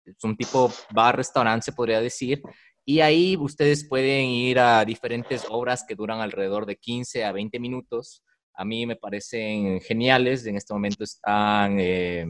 [0.07, 2.41] es un tipo bar, restaurante, se podría decir,
[2.87, 7.61] y ahí ustedes pueden ir a diferentes obras que duran alrededor de 15 a 20
[7.61, 8.25] minutos.
[8.55, 10.47] A mí me parecen geniales.
[10.47, 12.25] En este momento están eh,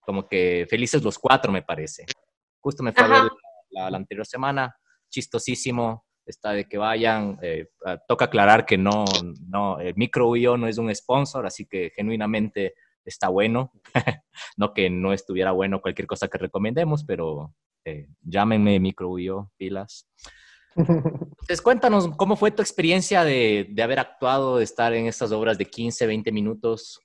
[0.00, 2.06] como que felices los cuatro, me parece.
[2.58, 3.30] Justo me fue a ver
[3.70, 4.74] la, la, anterior semana
[5.12, 7.38] chistosísimo está de que vayan.
[7.42, 7.68] Eh,
[8.08, 9.04] toca aclarar que no,
[9.48, 13.72] no, el micro yo no es un sponsor, así que genuinamente está bueno.
[14.56, 20.08] no que no estuviera bueno cualquier cosa que recomendemos, pero eh, llámenme micro yo, pilas.
[20.74, 25.58] Entonces, cuéntanos, ¿cómo fue tu experiencia de, de, haber actuado, de estar en estas obras
[25.58, 27.00] de 15, 20 minutos?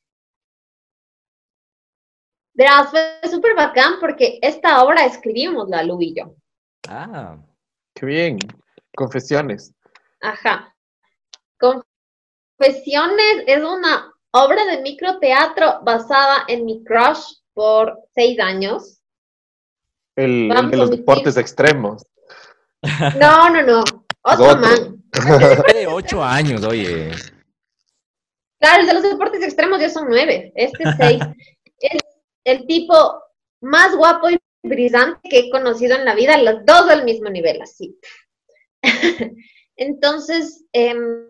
[2.53, 6.35] Verás, fue súper bacán porque esta obra escribimos la Lu y yo.
[6.87, 7.37] Ah.
[7.97, 8.37] Qué bien.
[8.95, 9.73] Confesiones.
[10.21, 10.75] Ajá.
[11.57, 19.01] Confesiones es una obra de microteatro basada en mi crush por seis años.
[20.15, 22.05] El, de los deportes extremos.
[23.19, 23.83] No, no, no.
[24.21, 24.61] Otro Otro.
[24.61, 25.03] man.
[25.11, 27.11] Fue de ocho años, oye.
[28.59, 30.53] Claro, el de los deportes extremos ya son nueve.
[30.55, 31.23] Este es seis.
[31.79, 32.01] es
[32.45, 33.19] el tipo
[33.61, 37.61] más guapo y brillante que he conocido en la vida, los dos al mismo nivel,
[37.61, 37.97] así.
[39.75, 41.27] Entonces, em,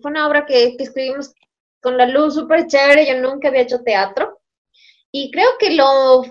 [0.00, 1.32] fue una obra que, que escribimos
[1.80, 3.06] con la luz súper chévere.
[3.06, 4.40] Yo nunca había hecho teatro.
[5.12, 6.22] Y creo que lo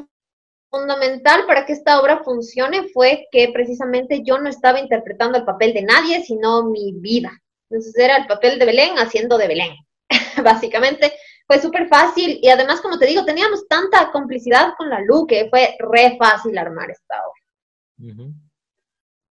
[0.70, 5.74] fundamental para que esta obra funcione fue que precisamente yo no estaba interpretando el papel
[5.74, 7.32] de nadie, sino mi vida.
[7.70, 9.76] Entonces era el papel de Belén haciendo de Belén.
[10.44, 11.14] Básicamente
[11.48, 15.48] fue súper fácil y además, como te digo, teníamos tanta complicidad con la Lu que
[15.50, 18.32] fue re fácil armar esta obra.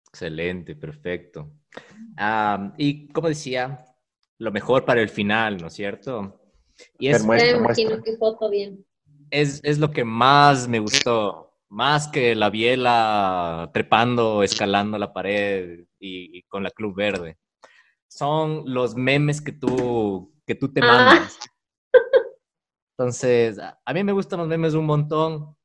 [0.09, 1.51] Excelente, perfecto.
[2.79, 3.85] Y como decía,
[4.39, 6.41] lo mejor para el final, ¿no es cierto?
[6.99, 8.13] Y es, Pero Muestra, Me imagino muestra.
[8.13, 8.85] que foto bien.
[9.31, 15.81] es, es lo que más me gustó, más que la biela trepando, escalando la pared
[15.99, 17.39] y, y con la Club Verde.
[18.09, 21.29] Son los memes que tú, que tú te Ah.
[22.97, 25.57] Entonces, a mí me gustan los memes un montón.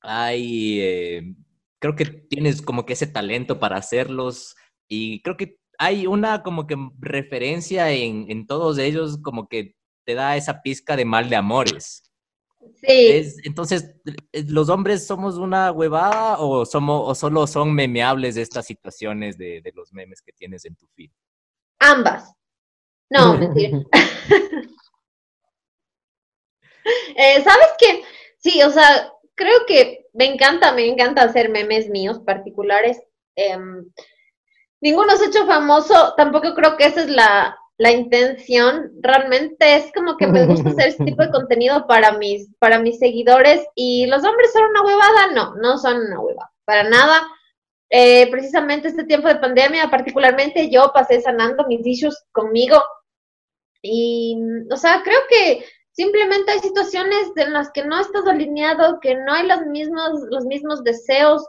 [0.00, 1.34] Hay, eh,
[1.78, 4.56] creo que tienes como que ese talento para hacerlos
[4.88, 10.14] y creo que hay una como que referencia en, en todos ellos como que te
[10.14, 12.02] da esa pizca de mal de amores.
[12.74, 13.94] Sí, Es- entonces,
[14.32, 19.60] eh, ¿los hombres somos una huevada o, somos, o solo son memeables estas situaciones de,
[19.60, 21.10] de los memes que tienes en tu feed?
[21.78, 22.32] ambas.
[23.10, 23.78] No, mentira.
[27.16, 28.02] Eh, ¿Sabes qué?
[28.38, 33.00] Sí, o sea, creo que me encanta, me encanta hacer memes míos particulares.
[33.36, 33.84] Em,
[34.80, 38.92] ninguno se ha hecho famoso, tampoco creo que esa es la, la intención.
[39.00, 42.98] Realmente es como que me gusta hacer este tipo de contenido para mis, para mis
[42.98, 43.66] seguidores.
[43.74, 47.26] Y los hombres son una huevada, no, no son una huevada, para nada.
[47.88, 52.82] Eh, precisamente este tiempo de pandemia, particularmente yo pasé sanando mis issues conmigo.
[53.82, 54.36] Y,
[54.70, 59.32] o sea, creo que simplemente hay situaciones en las que no estás alineado, que no
[59.32, 61.46] hay los mismos, los mismos deseos.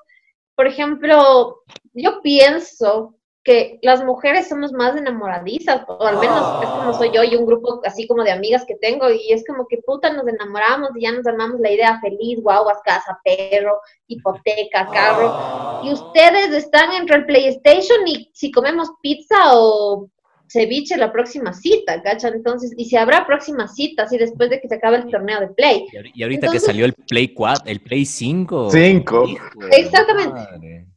[0.55, 6.93] Por ejemplo, yo pienso que las mujeres somos más enamoradizas, o al menos es como
[6.93, 9.79] soy yo y un grupo así como de amigas que tengo, y es como que
[9.79, 15.81] puta nos enamoramos y ya nos armamos la idea feliz, guaguas, casa, perro, hipoteca, carro,
[15.83, 20.07] y ustedes están entre el PlayStation y si comemos pizza o
[20.51, 22.27] ceviche la próxima cita, ¿cacha?
[22.27, 25.47] Entonces, y si habrá próxima cita, así después de que se acabe el torneo de
[25.49, 25.85] Play.
[25.91, 28.69] Y ahori- y ahorita Entonces- que salió el Play 4, el Play 5.
[28.71, 29.25] Cinco.
[29.27, 30.33] hijo de Exactamente.
[30.33, 30.87] madre.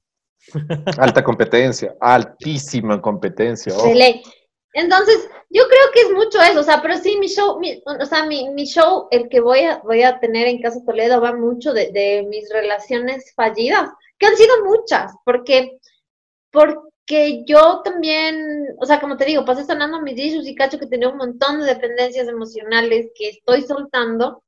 [0.99, 3.73] Alta competencia, altísima competencia.
[3.77, 3.87] oh.
[3.87, 4.23] de ley.
[4.75, 8.07] Entonces, yo creo que es mucho eso, o sea, pero sí, mi show, mi- o
[8.07, 11.33] sea, mi, mi show, el que voy a, voy a tener en Casa Toledo, va
[11.33, 13.89] mucho de, de mis relaciones fallidas,
[14.19, 15.79] que han sido muchas, porque,
[16.51, 16.77] porque
[17.47, 21.09] yo también, o sea, como te digo, pasé sanando mis issues y cacho que tenía
[21.09, 24.43] un montón de dependencias emocionales que estoy soltando.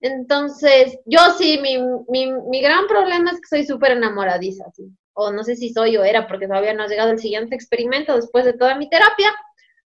[0.00, 4.84] Entonces, yo sí, mi, mi, mi gran problema es que soy súper enamoradiza, sí.
[5.14, 8.14] O no sé si soy o era, porque todavía no ha llegado el siguiente experimento
[8.14, 9.32] después de toda mi terapia,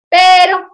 [0.10, 0.70] pero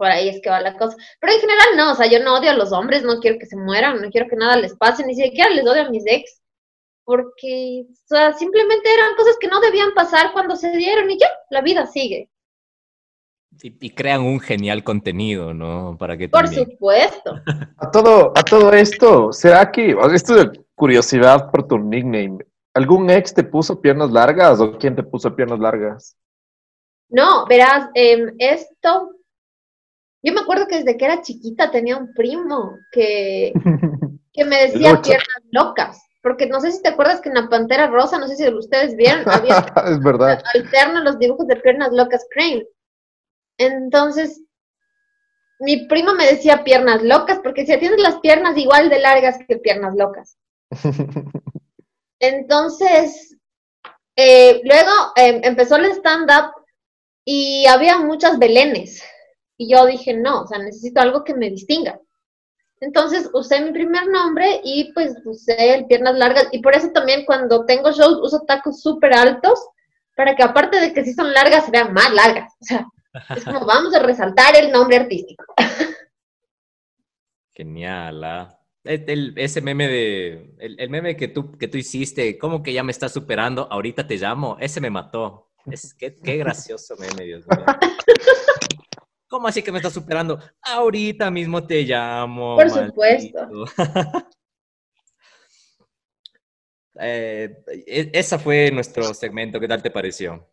[0.00, 0.96] por ahí es que va la cosa.
[1.20, 3.44] Pero en general no, o sea, yo no odio a los hombres, no quiero que
[3.44, 6.40] se mueran, no quiero que nada les pase, ni siquiera les odio a mis ex,
[7.10, 11.26] porque, o sea, simplemente eran cosas que no debían pasar cuando se dieron y ya,
[11.50, 12.30] la vida sigue.
[13.60, 15.96] Y, y crean un genial contenido, ¿no?
[15.98, 16.70] Para que Por también.
[16.70, 17.34] supuesto.
[17.78, 22.38] A todo, a todo esto, ¿será que, esto de curiosidad por tu nickname,
[22.74, 26.16] ¿algún ex te puso piernas largas o quién te puso piernas largas?
[27.08, 29.16] No, verás, em, esto,
[30.22, 33.52] yo me acuerdo que desde que era chiquita tenía un primo que,
[34.32, 37.86] que me decía piernas locas, porque no sé si te acuerdas que en la Pantera
[37.86, 40.42] Rosa, no sé si ustedes vieron, había es verdad.
[40.54, 42.66] alterno los dibujos de piernas locas Crane.
[43.58, 44.42] Entonces,
[45.60, 49.56] mi primo me decía piernas locas, porque si tienes las piernas igual de largas que
[49.58, 50.38] piernas locas.
[52.20, 53.36] Entonces,
[54.16, 56.52] eh, luego eh, empezó el stand-up
[57.24, 59.02] y había muchas belenes.
[59.56, 62.00] Y yo dije, no, o sea, necesito algo que me distinga.
[62.80, 66.48] Entonces usé mi primer nombre y pues usé el piernas largas.
[66.50, 69.60] Y por eso también cuando tengo shows uso tacos súper altos
[70.16, 72.52] para que aparte de que sí son largas, se vean más largas.
[72.60, 72.86] O sea,
[73.36, 75.44] es como vamos a resaltar el nombre artístico.
[77.52, 78.56] Genial, ¿ah?
[78.82, 80.54] ese meme de.
[80.58, 83.68] El, meme que tú, que tú hiciste, ¿cómo que ya me estás superando?
[83.70, 84.56] Ahorita te llamo.
[84.58, 85.50] Ese me mató.
[85.70, 87.66] Es, qué, qué gracioso meme, Dios mío.
[89.30, 90.40] ¿Cómo así que me estás superando?
[90.60, 92.56] Ahorita mismo te llamo.
[92.56, 93.64] Por supuesto.
[97.00, 99.60] eh, e, esa fue nuestro segmento.
[99.60, 100.50] ¿Qué tal te pareció?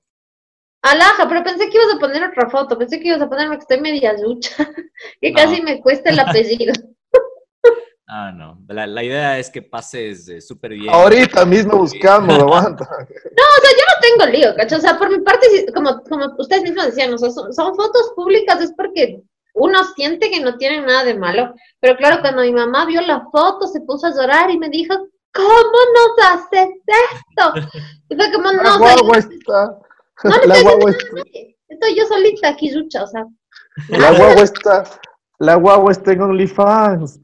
[0.84, 2.78] Alaja, pero pensé que ibas a poner otra foto.
[2.78, 4.56] Pensé que ibas a ponerme que estoy media lucha.
[5.22, 6.74] que casi me cuesta el apellido.
[8.10, 8.58] Ah, no.
[8.70, 10.90] La, idea es que pases eh, súper bien.
[10.94, 12.86] Ahorita mismo buscamos, aguanta.
[12.90, 14.78] No, o sea, yo no tengo lío, ¿cacho?
[14.78, 18.62] O sea, por mi parte, como, como ustedes mismos decían, o sea, son, fotos públicas,
[18.62, 19.22] es porque
[19.54, 21.54] uno siente que no tienen nada de malo.
[21.82, 24.96] Pero claro, cuando mi mamá vio la foto, se puso a llorar y me dijo,
[25.34, 27.70] ¿cómo nos haces esto?
[28.10, 29.78] Y fue como, no, la guagua está.
[30.24, 31.08] No la guagua está.
[31.68, 33.26] Estoy yo solita aquí, Rucha, o sea.
[33.90, 34.84] La guagua está.
[35.40, 37.20] La guagua está en OnlyFans.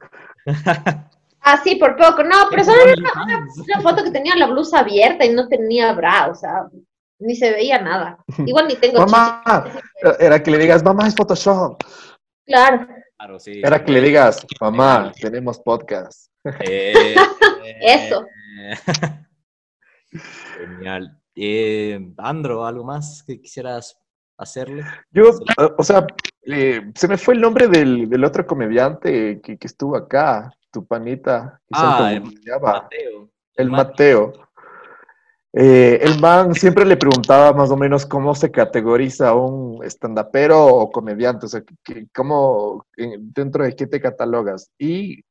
[1.45, 2.23] Ah, sí, por poco.
[2.23, 6.29] No, pero solo era una, foto que tenía la blusa abierta y no tenía bra,
[6.29, 6.67] o sea,
[7.19, 8.17] ni se veía nada.
[8.45, 9.43] Igual ni tengo Mamá,
[10.19, 11.83] era que le digas, mamá, es Photoshop.
[12.45, 12.87] Claro.
[13.17, 16.29] claro sí, era que le digas, mamá, tenemos podcast.
[16.61, 17.15] Eh,
[17.81, 18.25] Eso.
[20.57, 21.19] Genial.
[21.35, 23.97] Eh, Andro, ¿algo más que quisieras
[24.37, 24.85] hacerle?
[25.11, 25.31] Yo,
[25.77, 26.05] o sea,
[26.45, 30.85] eh, se me fue el nombre del, del otro comediante que, que, estuvo acá, tu
[30.85, 31.59] panita.
[31.71, 33.29] ah, el Mateo.
[33.55, 34.33] El Mateo.
[35.55, 40.91] Eh, el man siempre le preguntaba más o menos cómo se categoriza un estandapero o
[40.91, 44.71] comediante, o sea, que, cómo, dentro de qué te catalogas.
[44.79, 45.23] Y,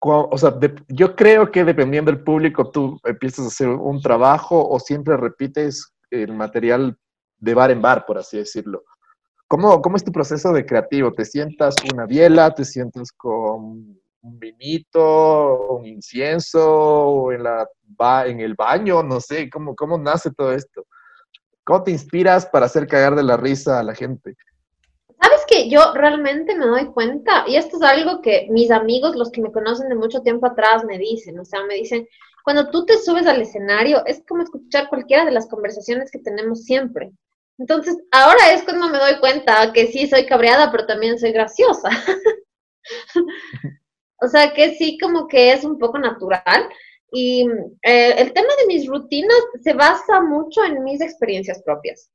[0.00, 0.58] o sea,
[0.88, 5.92] yo creo que dependiendo del público, tú empiezas a hacer un trabajo o siempre repites
[6.10, 6.96] el material
[7.38, 8.82] de bar en bar, por así decirlo.
[9.48, 11.12] ¿Cómo, ¿Cómo es tu proceso de creativo?
[11.12, 12.52] ¿Te sientas una biela?
[12.52, 17.68] ¿Te sientas con un vinito, un incienso, en, la,
[18.26, 19.04] en el baño?
[19.04, 20.84] No sé, ¿cómo, ¿cómo nace todo esto?
[21.62, 24.34] ¿Cómo te inspiras para hacer cagar de la risa a la gente?
[25.22, 29.30] Sabes que yo realmente me doy cuenta, y esto es algo que mis amigos, los
[29.30, 32.06] que me conocen de mucho tiempo atrás, me dicen, o sea, me dicen,
[32.42, 36.64] cuando tú te subes al escenario, es como escuchar cualquiera de las conversaciones que tenemos
[36.64, 37.12] siempre.
[37.58, 41.88] Entonces, ahora es cuando me doy cuenta que sí soy cabreada, pero también soy graciosa.
[44.20, 46.68] o sea, que sí como que es un poco natural.
[47.12, 47.46] Y
[47.82, 52.10] eh, el tema de mis rutinas se basa mucho en mis experiencias propias.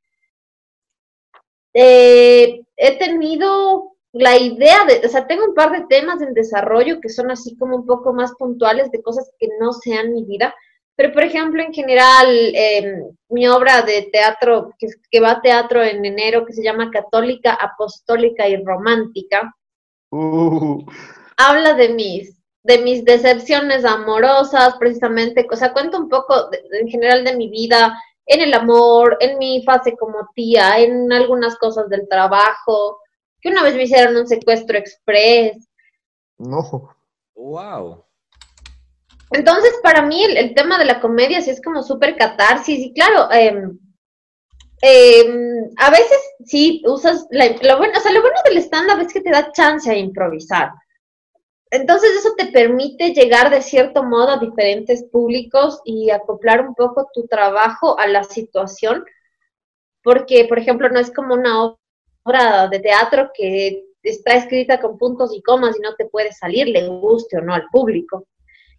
[1.73, 6.99] Eh, he tenido la idea de, o sea, tengo un par de temas en desarrollo
[6.99, 10.53] que son así como un poco más puntuales de cosas que no sean mi vida,
[10.95, 16.05] pero, por ejemplo, en general, em, mi obra de teatro, que, va a teatro en
[16.05, 19.55] enero, que se llama Católica, Apostólica y Romántica,
[20.11, 20.85] uh.
[21.37, 27.23] habla de mis, de mis decepciones amorosas, precisamente, o sea, cuento un poco en general
[27.23, 32.07] de mi vida, en el amor, en mi fase como tía, en algunas cosas del
[32.07, 32.99] trabajo,
[33.41, 35.67] que una vez me hicieron un secuestro express.
[36.37, 36.93] No.
[37.35, 38.05] Wow.
[39.31, 43.31] Entonces, para mí el, tema de la comedia sí es como súper catarsis y claro,
[43.31, 43.79] em,
[44.81, 49.21] em, a veces sí usas, lo bueno, o sea, lo bueno del stand-up es que
[49.21, 50.71] te da chance a improvisar.
[51.71, 57.09] Entonces eso te permite llegar de cierto modo a diferentes públicos y acoplar un poco
[57.13, 59.05] tu trabajo a la situación,
[60.03, 61.77] porque, por ejemplo, no es como una
[62.25, 66.67] obra de teatro que está escrita con puntos y comas y no te puede salir,
[66.67, 68.27] le guste o no al público.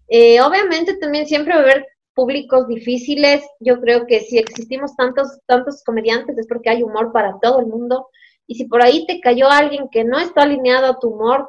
[0.08, 3.44] Eh, obviamente también siempre va a haber públicos difíciles.
[3.60, 7.66] Yo creo que si existimos tantos, tantos comediantes es porque hay humor para todo el
[7.66, 8.08] mundo.
[8.46, 11.48] Y si por ahí te cayó alguien que no está alineado a tu humor,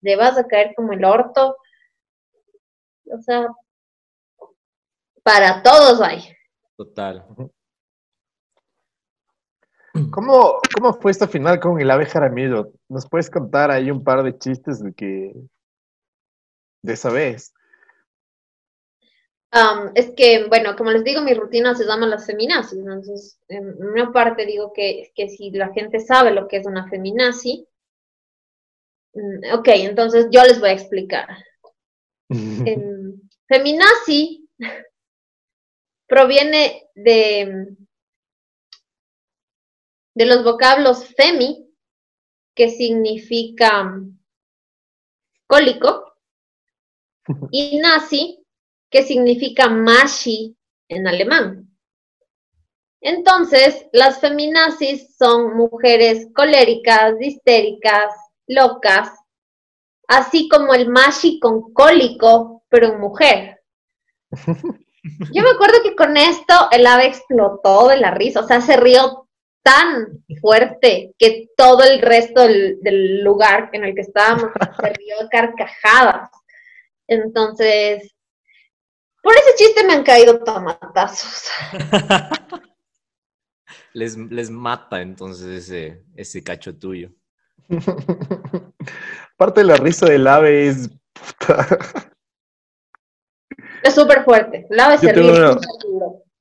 [0.00, 1.56] le vas a caer como el orto.
[3.10, 3.48] O sea,
[5.22, 6.22] para todos hay.
[6.76, 7.24] Total.
[10.10, 12.72] ¿Cómo, ¿Cómo fue esta final con el ave Jaramillo?
[12.88, 15.32] ¿Nos puedes contar ahí un par de chistes de que
[16.82, 17.52] de esa vez?
[19.94, 22.78] Es que, bueno, como les digo, mi rutina se llama las feminazis.
[22.78, 26.88] Entonces, en una parte digo que, que si la gente sabe lo que es una
[26.88, 27.66] feminazi,
[29.14, 31.28] mm, ok, entonces yo les voy a explicar.
[33.48, 34.48] feminazi
[36.06, 37.76] proviene de,
[40.14, 41.68] de los vocablos femi,
[42.54, 44.00] que significa
[45.46, 46.14] cólico,
[47.50, 48.41] y nazi,
[48.92, 50.56] que significa Mashi
[50.88, 51.68] en alemán.
[53.00, 58.14] Entonces, las feminazis son mujeres coléricas, histéricas,
[58.46, 59.10] locas,
[60.06, 63.60] así como el mashi con cólico, pero en mujer.
[65.32, 68.76] Yo me acuerdo que con esto el ave explotó de la risa, o sea, se
[68.76, 69.28] rió
[69.64, 75.28] tan fuerte que todo el resto del, lugar en el que estábamos se rió de
[75.28, 76.30] carcajadas.
[77.08, 78.14] Entonces,
[79.22, 81.48] por ese chiste me han caído tomatazos.
[83.94, 87.10] les, les mata entonces ese, ese cacho tuyo.
[89.36, 90.90] Parte de la risa del ave es...
[93.82, 94.66] es súper fuerte.
[94.68, 95.56] El ave se ríe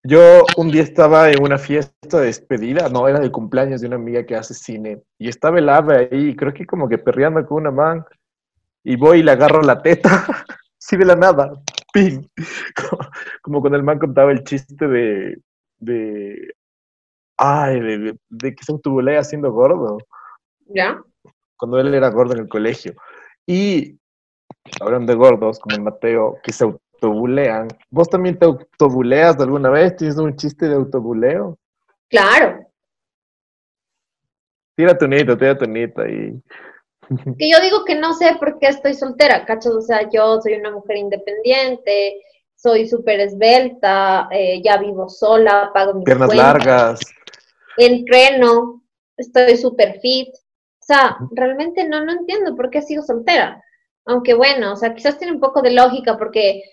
[0.03, 3.97] yo un día estaba en una fiesta de despedida, no, era de cumpleaños de una
[3.97, 7.57] amiga que hace cine, y estaba el ave ahí, creo que como que perreando con
[7.57, 8.05] una man,
[8.83, 10.25] y voy y le agarro la teta,
[10.79, 11.53] sí de la nada,
[11.93, 12.27] ping,
[13.43, 15.37] como, cuando el man contaba el chiste de,
[15.79, 16.53] de,
[17.37, 19.97] ay, de, de, que se autobulea siendo gordo.
[20.67, 21.01] ¿Ya?
[21.57, 22.93] Cuando él era gordo en el colegio.
[23.45, 23.99] Y
[24.79, 27.67] hablando de gordos, como el Mateo, que se autobulean.
[27.89, 29.95] ¿Vos también te autobuleas alguna vez?
[29.95, 31.57] ¿Tienes un chiste de autobuleo?
[32.09, 32.67] Claro.
[34.75, 36.41] Tira tu nito, tira tu nito y...
[37.37, 39.75] Que yo digo que no sé por qué estoy soltera, ¿cachos?
[39.75, 42.21] O sea, yo soy una mujer independiente,
[42.55, 46.99] soy súper esbelta, eh, ya vivo sola, pago mis Piernas largas.
[47.77, 48.83] Entreno,
[49.17, 50.29] estoy súper fit.
[50.35, 53.63] O sea, realmente no, no entiendo por qué sigo soltera.
[54.05, 56.63] Aunque bueno, o sea, quizás tiene un poco de lógica porque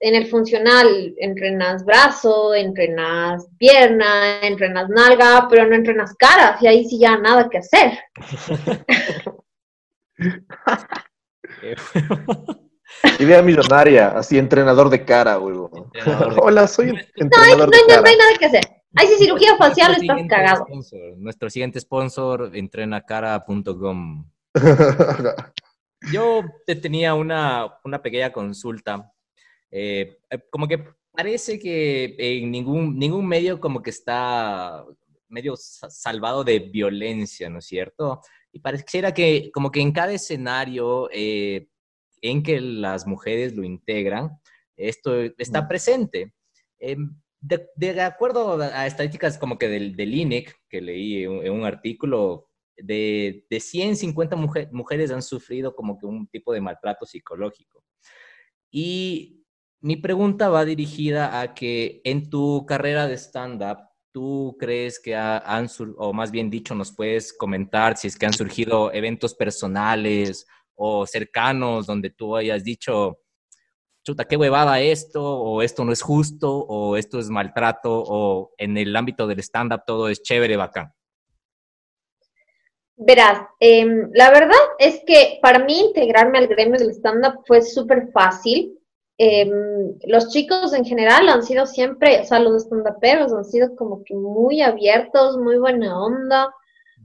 [0.00, 6.84] en el funcional entrenas brazo, entrenas pierna, entrenas nalga, pero no entrenas cara, y ahí
[6.84, 7.98] sí ya nada que hacer.
[13.18, 15.90] Idea millonaria, así entrenador de cara, huevo.
[16.42, 18.02] Hola, soy entrenador no, de cara.
[18.02, 18.64] No hay nada que hacer.
[18.94, 20.66] Ahí sí cirugía facial, estás cagado.
[21.16, 24.30] Nuestro siguiente sponsor, entrenacara.com.
[26.12, 29.12] Yo te tenía una, una pequeña consulta
[29.72, 34.84] eh, eh, como que parece que en ningún, ningún medio como que está
[35.28, 38.20] medio salvado de violencia, ¿no es cierto?
[38.52, 41.68] Y pareciera que como que en cada escenario eh,
[42.20, 44.30] en que las mujeres lo integran,
[44.76, 46.34] esto está presente.
[46.78, 52.48] Em, de, acuerdo a estadísticas como que del, del INEC, que leí en, un artículo,
[52.76, 54.36] de, de 150
[54.70, 57.84] mujeres han sufrido como que un tipo de maltrato psicológico.
[58.70, 59.44] Y
[59.80, 63.78] mi pregunta va dirigida a que en tu carrera de stand-up,
[64.12, 68.32] ¿tú crees que han, o más bien dicho, nos puedes comentar si es que han
[68.32, 73.18] surgido eventos personales o cercanos donde tú hayas dicho,
[74.04, 78.76] chuta, qué huevada esto, o esto no es justo, o esto es maltrato, o en
[78.76, 80.92] el ámbito del stand-up todo es chévere, bacán?
[82.96, 88.10] Verás, em, la verdad es que para mí integrarme al gremio del stand-up fue súper
[88.12, 88.78] fácil
[89.24, 94.02] Em, los chicos en general han sido siempre, o sea, los estandaperos han sido como
[94.02, 96.52] que muy abiertos, muy buena onda.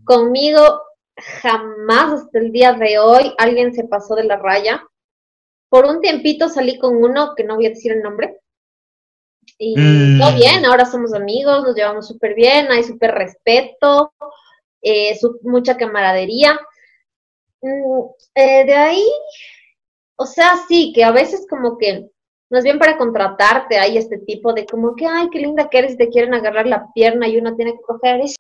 [0.04, 0.82] Conmigo
[1.16, 4.84] jamás hasta el día de hoy alguien se pasó de la raya.
[5.70, 8.40] Por un tiempito salí con uno que no voy a decir el nombre.
[9.60, 9.76] Y
[10.20, 10.36] todo mm.
[10.38, 14.12] bien, ahora somos amigos, nos llevamos súper bien, hay súper respeto,
[14.82, 16.60] eh, mucha camaradería.
[17.62, 18.02] Mm,
[18.34, 19.08] eh, de ahí,
[20.18, 22.10] o sea, sí, que a veces como que,
[22.50, 25.94] más bien para contratarte hay este tipo de como que, ay, qué linda que eres
[25.94, 28.36] y te quieren agarrar la pierna y uno tiene que coger eso.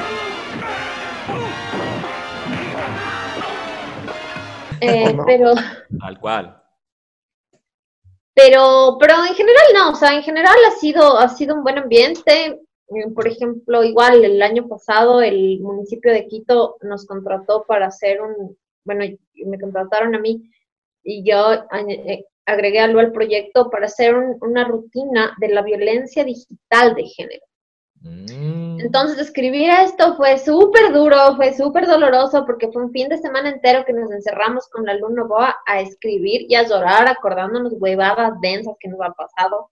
[4.81, 5.53] Eh, pero...
[5.99, 6.63] Tal cual.
[8.33, 11.77] Pero, pero en general no, o sea, en general ha sido, ha sido un buen
[11.77, 12.59] ambiente.
[12.89, 18.21] Eh, por ejemplo, igual el año pasado el municipio de Quito nos contrató para hacer
[18.21, 19.05] un, bueno,
[19.45, 20.49] me contrataron a mí
[21.07, 21.53] y yo
[21.87, 27.45] eh, agregué algo al proyecto para hacer una rutina de la violencia digital de género.
[28.01, 28.81] Mm.
[28.81, 33.49] Entonces, escribir esto fue súper duro, fue súper doloroso, porque fue un fin de semana
[33.49, 38.33] entero que nos encerramos con la alumno Boa a escribir y a llorar, acordándonos huevadas
[38.41, 39.71] densas que nos ha pasado.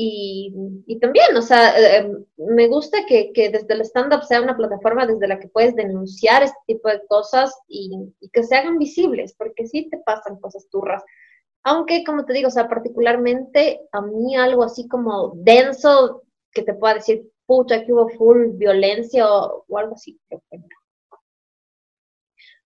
[0.00, 5.26] Y, también, o sea, eh, me gusta que, desde el stand-up sea una plataforma desde
[5.26, 7.90] la que puedes denunciar este tipo de cosas y,
[8.32, 11.02] que se hagan visibles, porque sí te pasan cosas turras.
[11.64, 16.22] Aunque, como te digo, o sea, particularmente a mí algo así como denso,
[16.52, 20.16] que te pueda decir, pucha, que hubo full violencia o, algo así,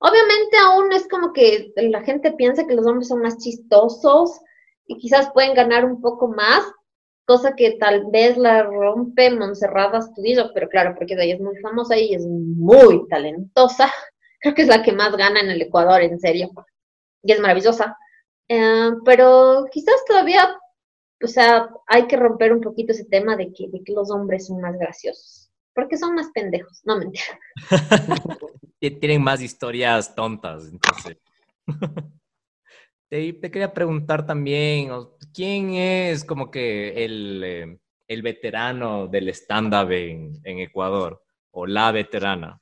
[0.01, 4.39] Obviamente aún es como que la gente piensa que los hombres son más chistosos
[4.87, 6.65] y quizás pueden ganar un poco más,
[7.33, 11.97] cosa que tal vez la rompe Montserrat Astudillo, pero claro, porque ella es muy famosa
[11.97, 13.91] y es muy talentosa.
[14.41, 16.51] creo que es la que más gana en el Ecuador, en serio,
[17.23, 17.97] y es maravillosa.
[18.49, 20.47] Eh, pero quizás todavía,
[21.25, 24.49] o sea, hay que romper un poquito ese tema de que, de que los hombres
[24.49, 27.41] son más graciosos, porque son más pendejos, no mentira.
[29.01, 31.17] Tienen más historias tontas, entonces.
[33.13, 34.91] te, quería preguntar también,
[35.35, 41.23] ¿quién es como que el, eh, el veterano del stand-up en, en Ecuador?
[41.51, 42.59] O la veterana.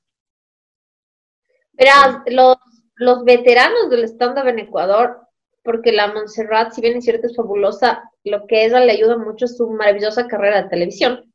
[1.72, 2.56] Verás, los,
[2.96, 5.20] los veteranos del stand-up en Ecuador,
[5.62, 9.44] porque la Montserrat, si bien es cierto, es fabulosa, lo que ella le ayuda mucho
[9.44, 11.32] es su maravillosa carrera de televisión.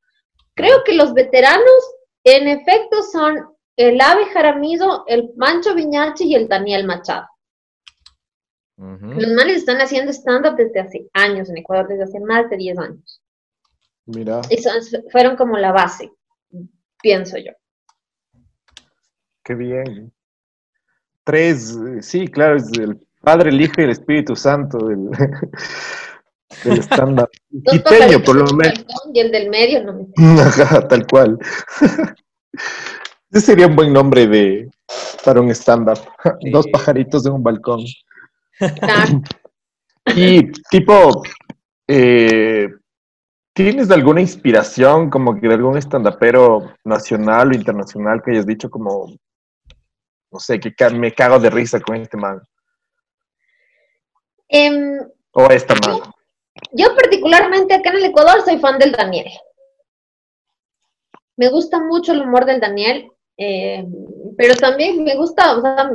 [0.55, 1.95] Creo que los veteranos,
[2.25, 7.27] en efecto, son el Ave Jaramizo, el Mancho Viñachi y el Daniel Machado.
[8.77, 12.77] Los males están haciendo stand-up desde hace años en Ecuador, desde hace más de 10
[12.77, 13.21] años.
[14.05, 14.41] Mira.
[14.49, 14.57] Y
[15.11, 16.11] fueron como la base,
[17.01, 17.51] pienso yo.
[19.43, 20.13] Qué bien
[21.25, 25.09] tres, sí, claro, es el Padre, el Hijo y el Espíritu Santo del,
[26.63, 27.27] del estándar.
[27.65, 28.85] Quiteño, por lo menos.
[29.13, 30.07] Y el del medio, no
[30.87, 31.37] tal cual.
[33.31, 34.69] Ese sería un buen nombre de
[35.25, 35.97] para un estándar.
[36.51, 37.83] Dos pajaritos en un balcón.
[40.15, 41.23] y tipo,
[41.87, 42.69] eh,
[43.53, 49.07] ¿tienes alguna inspiración como que de algún estandapero nacional o internacional que hayas dicho como
[50.35, 52.41] no sé, que me cago de risa con este man.
[54.49, 54.99] Em,
[55.31, 56.01] o esta man.
[56.73, 59.27] Yo, particularmente acá en el Ecuador soy fan del Daniel.
[61.37, 63.89] Me gusta mucho el humor del Daniel, em,
[64.37, 65.89] pero también me gusta, o sea,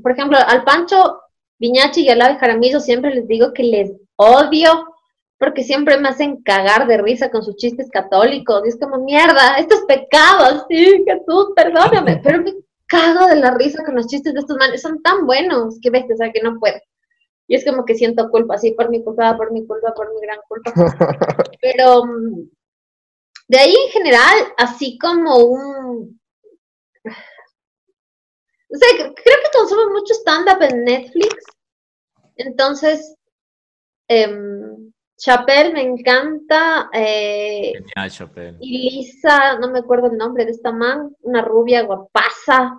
[0.00, 1.20] por ejemplo, al Pancho
[1.60, 4.86] Viñachi y al Ave Jaramillo siempre les digo que les odio
[5.38, 8.62] porque siempre me hacen cagar de risa con sus chistes católicos.
[8.64, 12.20] Y es como, mierda, esto es pecado, sí, Jesús, perdóname.
[12.22, 12.52] Pero me
[12.86, 16.04] cago de la risa con los chistes de estos manes, son tan buenos que ves,
[16.12, 16.76] o sea, que no puedo.
[17.48, 20.20] Y es como que siento culpa, sí, por mi culpa, por mi culpa, por mi
[20.20, 20.72] gran culpa.
[21.62, 22.48] Pero mm,
[23.48, 26.20] de ahí en general, así como un...
[28.72, 31.44] O sea, creo que consumo mucho stand-up en Netflix.
[32.36, 33.16] Entonces,
[34.08, 34.28] eh,
[35.20, 36.88] Chapel me encanta.
[36.92, 38.56] Eh, Genial, Chapel.
[38.60, 42.78] Y Lisa, no me acuerdo el nombre de esta man, una rubia guapaza.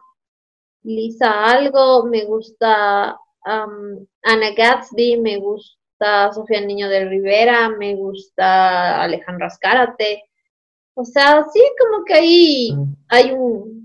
[0.84, 3.16] Lisa algo, me gusta
[3.46, 10.24] um, Ana Gatsby, me gusta Sofía Niño de Rivera, me gusta Alejandra Escárate.
[10.96, 12.96] O sea, sí, como que ahí mm.
[13.10, 13.81] hay un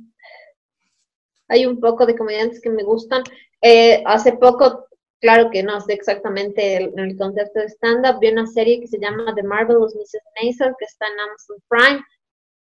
[1.48, 3.22] hay un poco de comediantes que me gustan.
[3.60, 4.86] Eh, hace poco
[5.20, 9.34] claro que no sé exactamente el, el de stand-up, vi una serie que se llama
[9.34, 10.22] The Marvelous Mrs.
[10.40, 12.04] Maisel, que está en Amazon Prime.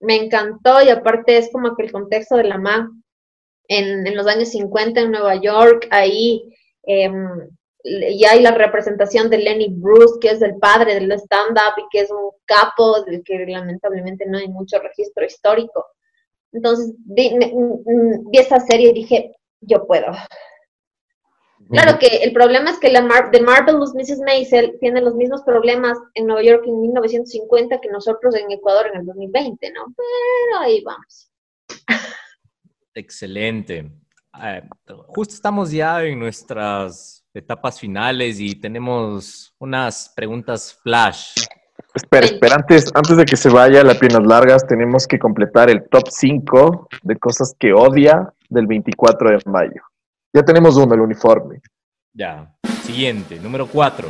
[0.00, 3.02] Me encantó y aparte es como que el contexto de la MAN
[3.68, 6.54] en, en los años 50 en Nueva York, ahí
[6.86, 7.10] eh,
[7.84, 12.10] hay la representación de Lenny Bruce, que es el padre del stand-up y que es
[12.10, 15.86] un capo del que lamentablemente no hay mucho registro histórico.
[16.55, 17.36] Entonces vi,
[18.30, 20.12] vi esa serie y dije, yo puedo,
[21.70, 24.20] Claro que el problema es que la Mar The Marvelous Mrs.
[24.20, 29.00] Maisel tiene los mismos problemas en Nueva York en 1950 que nosotros en Ecuador en
[29.00, 29.86] el 2020, ¿no?
[29.96, 31.30] Pero ahí vamos.
[32.94, 33.90] Excelente.
[34.42, 34.62] Eh,
[35.09, 41.34] justo estamos ya en nuestras etapas finales y tenemos unas preguntas flash.
[41.95, 45.70] Espera, espera, antes, antes de que se vaya a las piernas largas, tenemos que completar
[45.70, 49.80] el top 5 de cosas que odia del 24 de mayo.
[50.32, 51.61] Ya tenemos uno, el uniforme.
[52.12, 52.53] Ya.
[52.82, 54.09] Siguiente, número cuatro.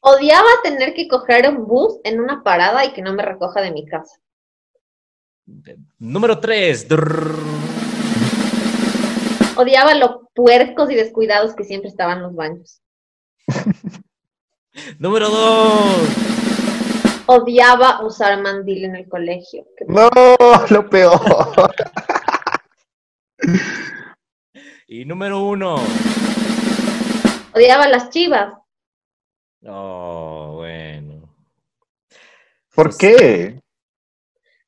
[0.00, 3.72] Odiaba tener que coger un bus en una parada y que no me recoja de
[3.72, 4.20] mi casa.
[5.98, 6.86] Número tres.
[9.56, 12.80] Odiaba los puercos y descuidados que siempre estaban en los baños.
[14.98, 16.08] Número dos.
[17.26, 19.66] Odiaba usar mandil en el colegio.
[19.88, 20.08] No,
[20.70, 21.74] lo peor.
[24.86, 25.76] Y número uno.
[27.52, 28.54] Odiaba las chivas.
[29.66, 31.34] Oh, bueno.
[32.74, 33.60] ¿Por qué?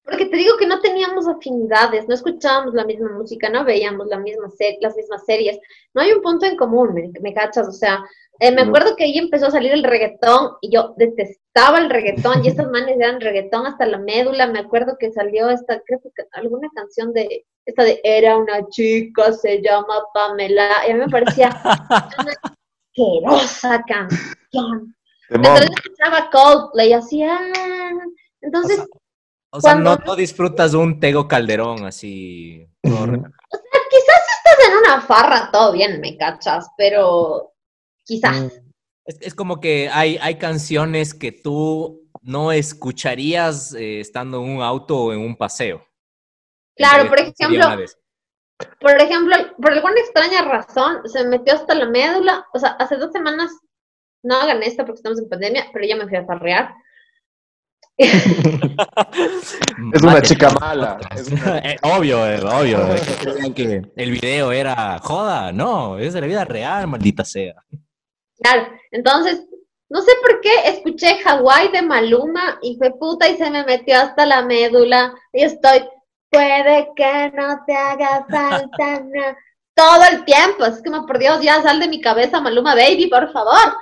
[0.08, 4.18] Porque te digo que no teníamos afinidades, no escuchábamos la misma música, no veíamos la
[4.18, 4.48] misma
[4.80, 5.58] las mismas series.
[5.92, 7.68] No hay un punto en común, me, me cachas.
[7.68, 8.02] O sea,
[8.40, 12.42] eh, me acuerdo que ahí empezó a salir el reggaetón y yo detestaba el reggaetón
[12.42, 14.46] y estas manes eran reggaetón hasta la médula.
[14.46, 19.32] Me acuerdo que salió esta, creo que alguna canción de, esta de Era una chica,
[19.32, 20.70] se llama Pamela.
[20.86, 21.48] Y a mí me parecía
[22.18, 22.32] una
[22.94, 24.94] asquerosa canción.
[25.28, 27.38] Entonces escuchaba Coldplay, así, ah.
[28.40, 28.86] Entonces, O sea,
[29.52, 32.66] no, Cuando- no disfrutas un Tego Calderón así.
[32.84, 33.06] Ujú.
[33.06, 33.32] relajado.
[33.90, 37.52] Quizás estás en una farra, todo bien, me cachas, pero
[38.04, 38.40] quizás.
[38.42, 38.48] Mm,
[39.06, 44.62] Es, es como que hay, hay canciones que tú no escucharías eh, estando en un
[44.62, 45.82] auto o en un paseo.
[46.76, 47.66] Claro, por ejemplo,
[48.80, 52.46] por ejemplo, por alguna extraña razón, se me metió hasta la médula.
[52.52, 53.50] O sea, hace dos semanas,
[54.22, 56.74] no hagan esto porque estamos en pandemia, pero ya me fui a farrear.
[59.92, 60.98] Es una chica mala.
[61.14, 62.94] es una- Eh, obvio, eh, obvio.
[62.94, 65.52] eh, que el video era joda.
[65.52, 67.54] No, es de la vida real, maldita sea.
[68.40, 69.44] Claro, entonces,
[69.88, 73.98] no sé por qué escuché Hawái de Maluma y fue puta y se me metió
[73.98, 75.80] hasta la médula y estoy,
[76.30, 79.36] puede que no te haga falta nada.
[79.74, 83.32] Todo el tiempo, es como por Dios, ya sal de mi cabeza Maluma Baby, por
[83.32, 83.76] favor.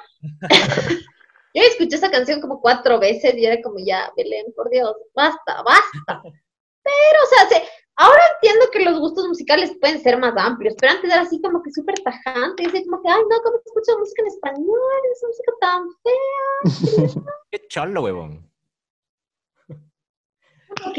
[1.56, 5.62] Yo escuché esa canción como cuatro veces y era como ya, Belén, por Dios, basta,
[5.62, 6.22] basta.
[6.22, 10.92] Pero, o sea, se- ahora entiendo que los gustos musicales pueden ser más amplios, pero
[10.92, 13.68] antes era así como que súper tajante, y así como que, ay, no, ¿cómo se
[13.70, 15.00] escucha música en español?
[15.12, 17.24] Esa música tan fea.
[17.50, 18.50] Qué cholo, huevón.
[20.86, 20.98] Ok.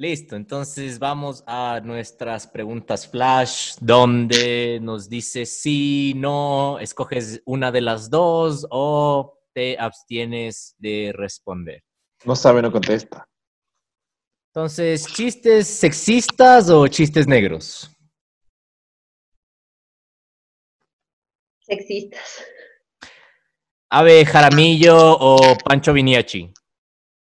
[0.00, 7.82] Listo, entonces vamos a nuestras preguntas flash, donde nos dice sí, no, escoges una de
[7.82, 11.82] las dos o te abstienes de responder.
[12.24, 13.28] No sabe, no contesta.
[14.54, 17.94] Entonces, ¿chistes sexistas o chistes negros?
[21.58, 22.42] Sexistas.
[23.90, 26.54] Ave Jaramillo o Pancho Viniachi.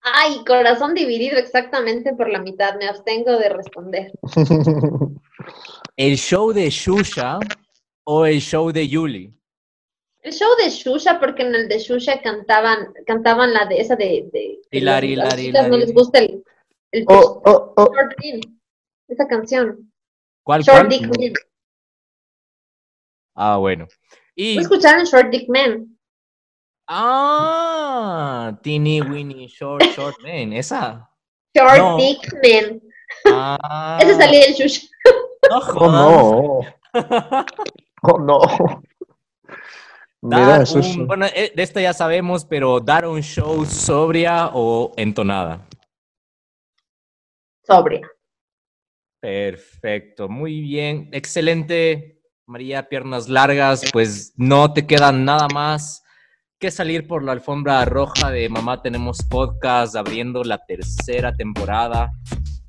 [0.02, 4.12] Ay, corazón dividido exactamente por la mitad, me abstengo de responder.
[5.96, 7.40] ¿El show de Shusha
[8.04, 9.34] o el show de Yuli?
[10.22, 14.30] El show de Shusha, porque en el de Shusha cantaban, cantaban la de esa de,
[14.32, 16.44] de, de Hilari, las hilari, chicas no les gusta el,
[16.92, 17.94] el Oh, oh, oh.
[17.94, 18.50] Short Dick,
[19.08, 19.92] esa canción.
[20.44, 20.90] ¿Cuál, Short cuál?
[20.90, 21.34] Dick Man.
[23.36, 23.88] Ah, bueno.
[24.36, 25.98] Y, ¿No escucharon Short Dick Man?
[26.94, 31.10] Ah, Teeny Winnie Short Short Man, esa.
[31.56, 31.98] Short No.
[31.98, 32.82] Dick Man.
[33.26, 34.88] Ah, Ese salía del Shusha.
[35.50, 36.60] no Oh, no.
[38.04, 38.42] Oh, no.
[40.24, 44.94] Mira, Dar un- bueno, eh, de esta ya sabemos, pero dar un show sobria o
[44.98, 45.66] entonada.
[47.66, 48.08] Sobria.
[49.20, 52.20] Perfecto, muy bien, excelente.
[52.46, 56.04] María, piernas largas, pues no te queda nada más
[56.62, 62.12] que salir por la alfombra roja de Mamá Tenemos Podcast abriendo la tercera temporada.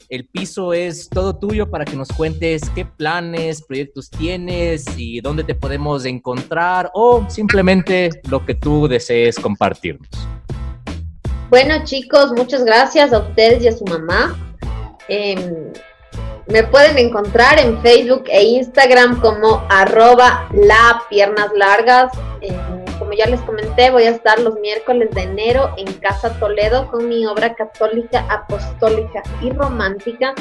[0.09, 5.45] El piso es todo tuyo para que nos cuentes qué planes, proyectos tienes y dónde
[5.45, 10.09] te podemos encontrar o simplemente lo que tú desees compartirnos.
[11.51, 14.57] Bueno, chicos, muchas gracias a ustedes y a su mamá.
[15.09, 15.71] Em,
[16.47, 22.11] me pueden encontrar en Facebook e Instagram como arroba la piernas largas.
[23.13, 27.11] Como ya les comenté, voy a estar los miércoles de enero en Casa Toledo con
[27.11, 30.33] mi obra católica, apostólica y romántica.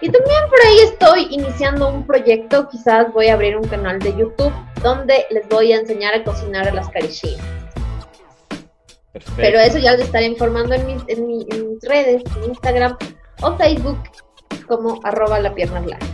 [0.00, 4.10] Y también por ahí estoy iniciando un proyecto, quizás voy a abrir un canal de
[4.16, 4.52] YouTube
[4.82, 7.46] donde les voy a enseñar a cocinar a las carichinas.
[9.12, 9.34] Perfecto.
[9.36, 12.96] Pero eso ya les estaré informando en mis, en, mi- en mis redes, en Instagram
[13.42, 13.98] o Facebook,
[14.66, 16.06] como arroba la pierna blanca.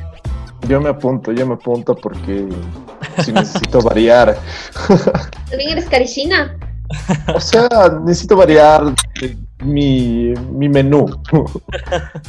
[0.68, 2.46] Yo me apunto, yo me apunto porque
[3.24, 4.36] si necesito variar.
[5.52, 6.56] ¿También eres carichina?
[7.34, 7.68] O sea,
[8.04, 8.84] necesito variar
[9.62, 11.06] mi, mi menú.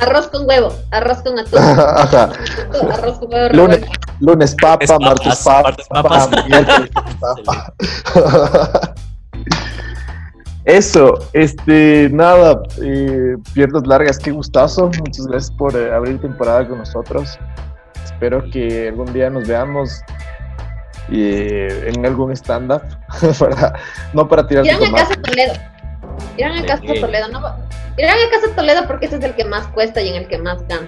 [0.01, 2.29] Arroz con huevo, arroz con atún, Ajá.
[2.91, 3.79] arroz con huevo Lunes,
[4.19, 6.29] lunes papa, papas, martes papa, martes papas.
[6.49, 8.93] miércoles papa.
[10.65, 14.91] Eso, este, nada, eh, piernas largas, qué gustazo.
[14.99, 17.39] Muchas gracias por eh, abrir temporada con nosotros.
[18.03, 20.01] Espero que algún día nos veamos
[21.11, 22.81] eh, en algún stand-up.
[24.13, 24.91] No para tirar Irán a.
[24.97, 25.53] Casa Toledo.
[26.37, 27.01] Irán a Casa Sí.
[27.01, 27.39] Toledo, no
[27.97, 30.37] Irán a Casa Toledo porque ese es el que más cuesta y en el que
[30.37, 30.87] más gana.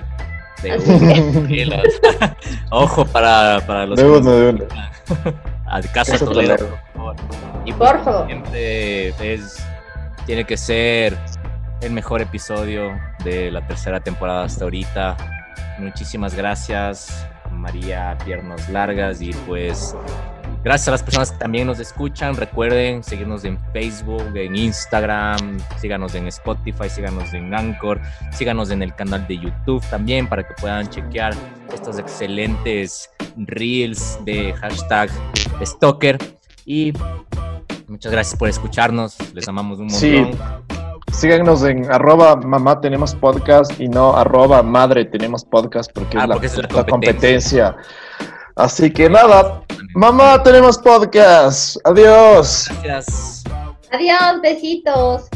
[0.63, 1.83] De Así una, pilas.
[2.71, 4.65] Ojo para, para los De que uno, de uno.
[5.67, 6.69] A Casa Casa Toledo, Toledo.
[6.69, 7.15] por favor.
[7.65, 8.25] Y Por pues, favor.
[8.27, 9.57] siempre es,
[10.25, 11.17] tiene que ser
[11.81, 12.91] el mejor episodio
[13.23, 15.17] de la tercera temporada hasta ahorita.
[15.79, 19.95] Muchísimas gracias, María Piernas Largas, y pues
[20.63, 22.35] gracias a las personas que también nos escuchan.
[22.35, 28.01] Recuerden seguirnos en Facebook, en Instagram, síganos en Spotify, síganos en Anchor,
[28.31, 31.33] síganos en el canal de YouTube también para que puedan chequear
[31.73, 35.09] estos excelentes reels de hashtag
[35.63, 36.17] Stalker.
[36.65, 36.93] Y
[37.87, 39.99] muchas gracias por escucharnos, les amamos un montón.
[39.99, 40.84] Sí.
[41.15, 46.27] Síganos en arroba mamá tenemos podcast y no arroba madre tenemos podcast porque, Ah, es,
[46.29, 47.75] la, porque es la la competencia.
[48.55, 49.61] Así que nada,
[49.95, 51.77] mamá tenemos podcast.
[51.85, 52.69] Adiós.
[52.83, 53.43] Gracias.
[53.91, 55.29] Adiós, besitos.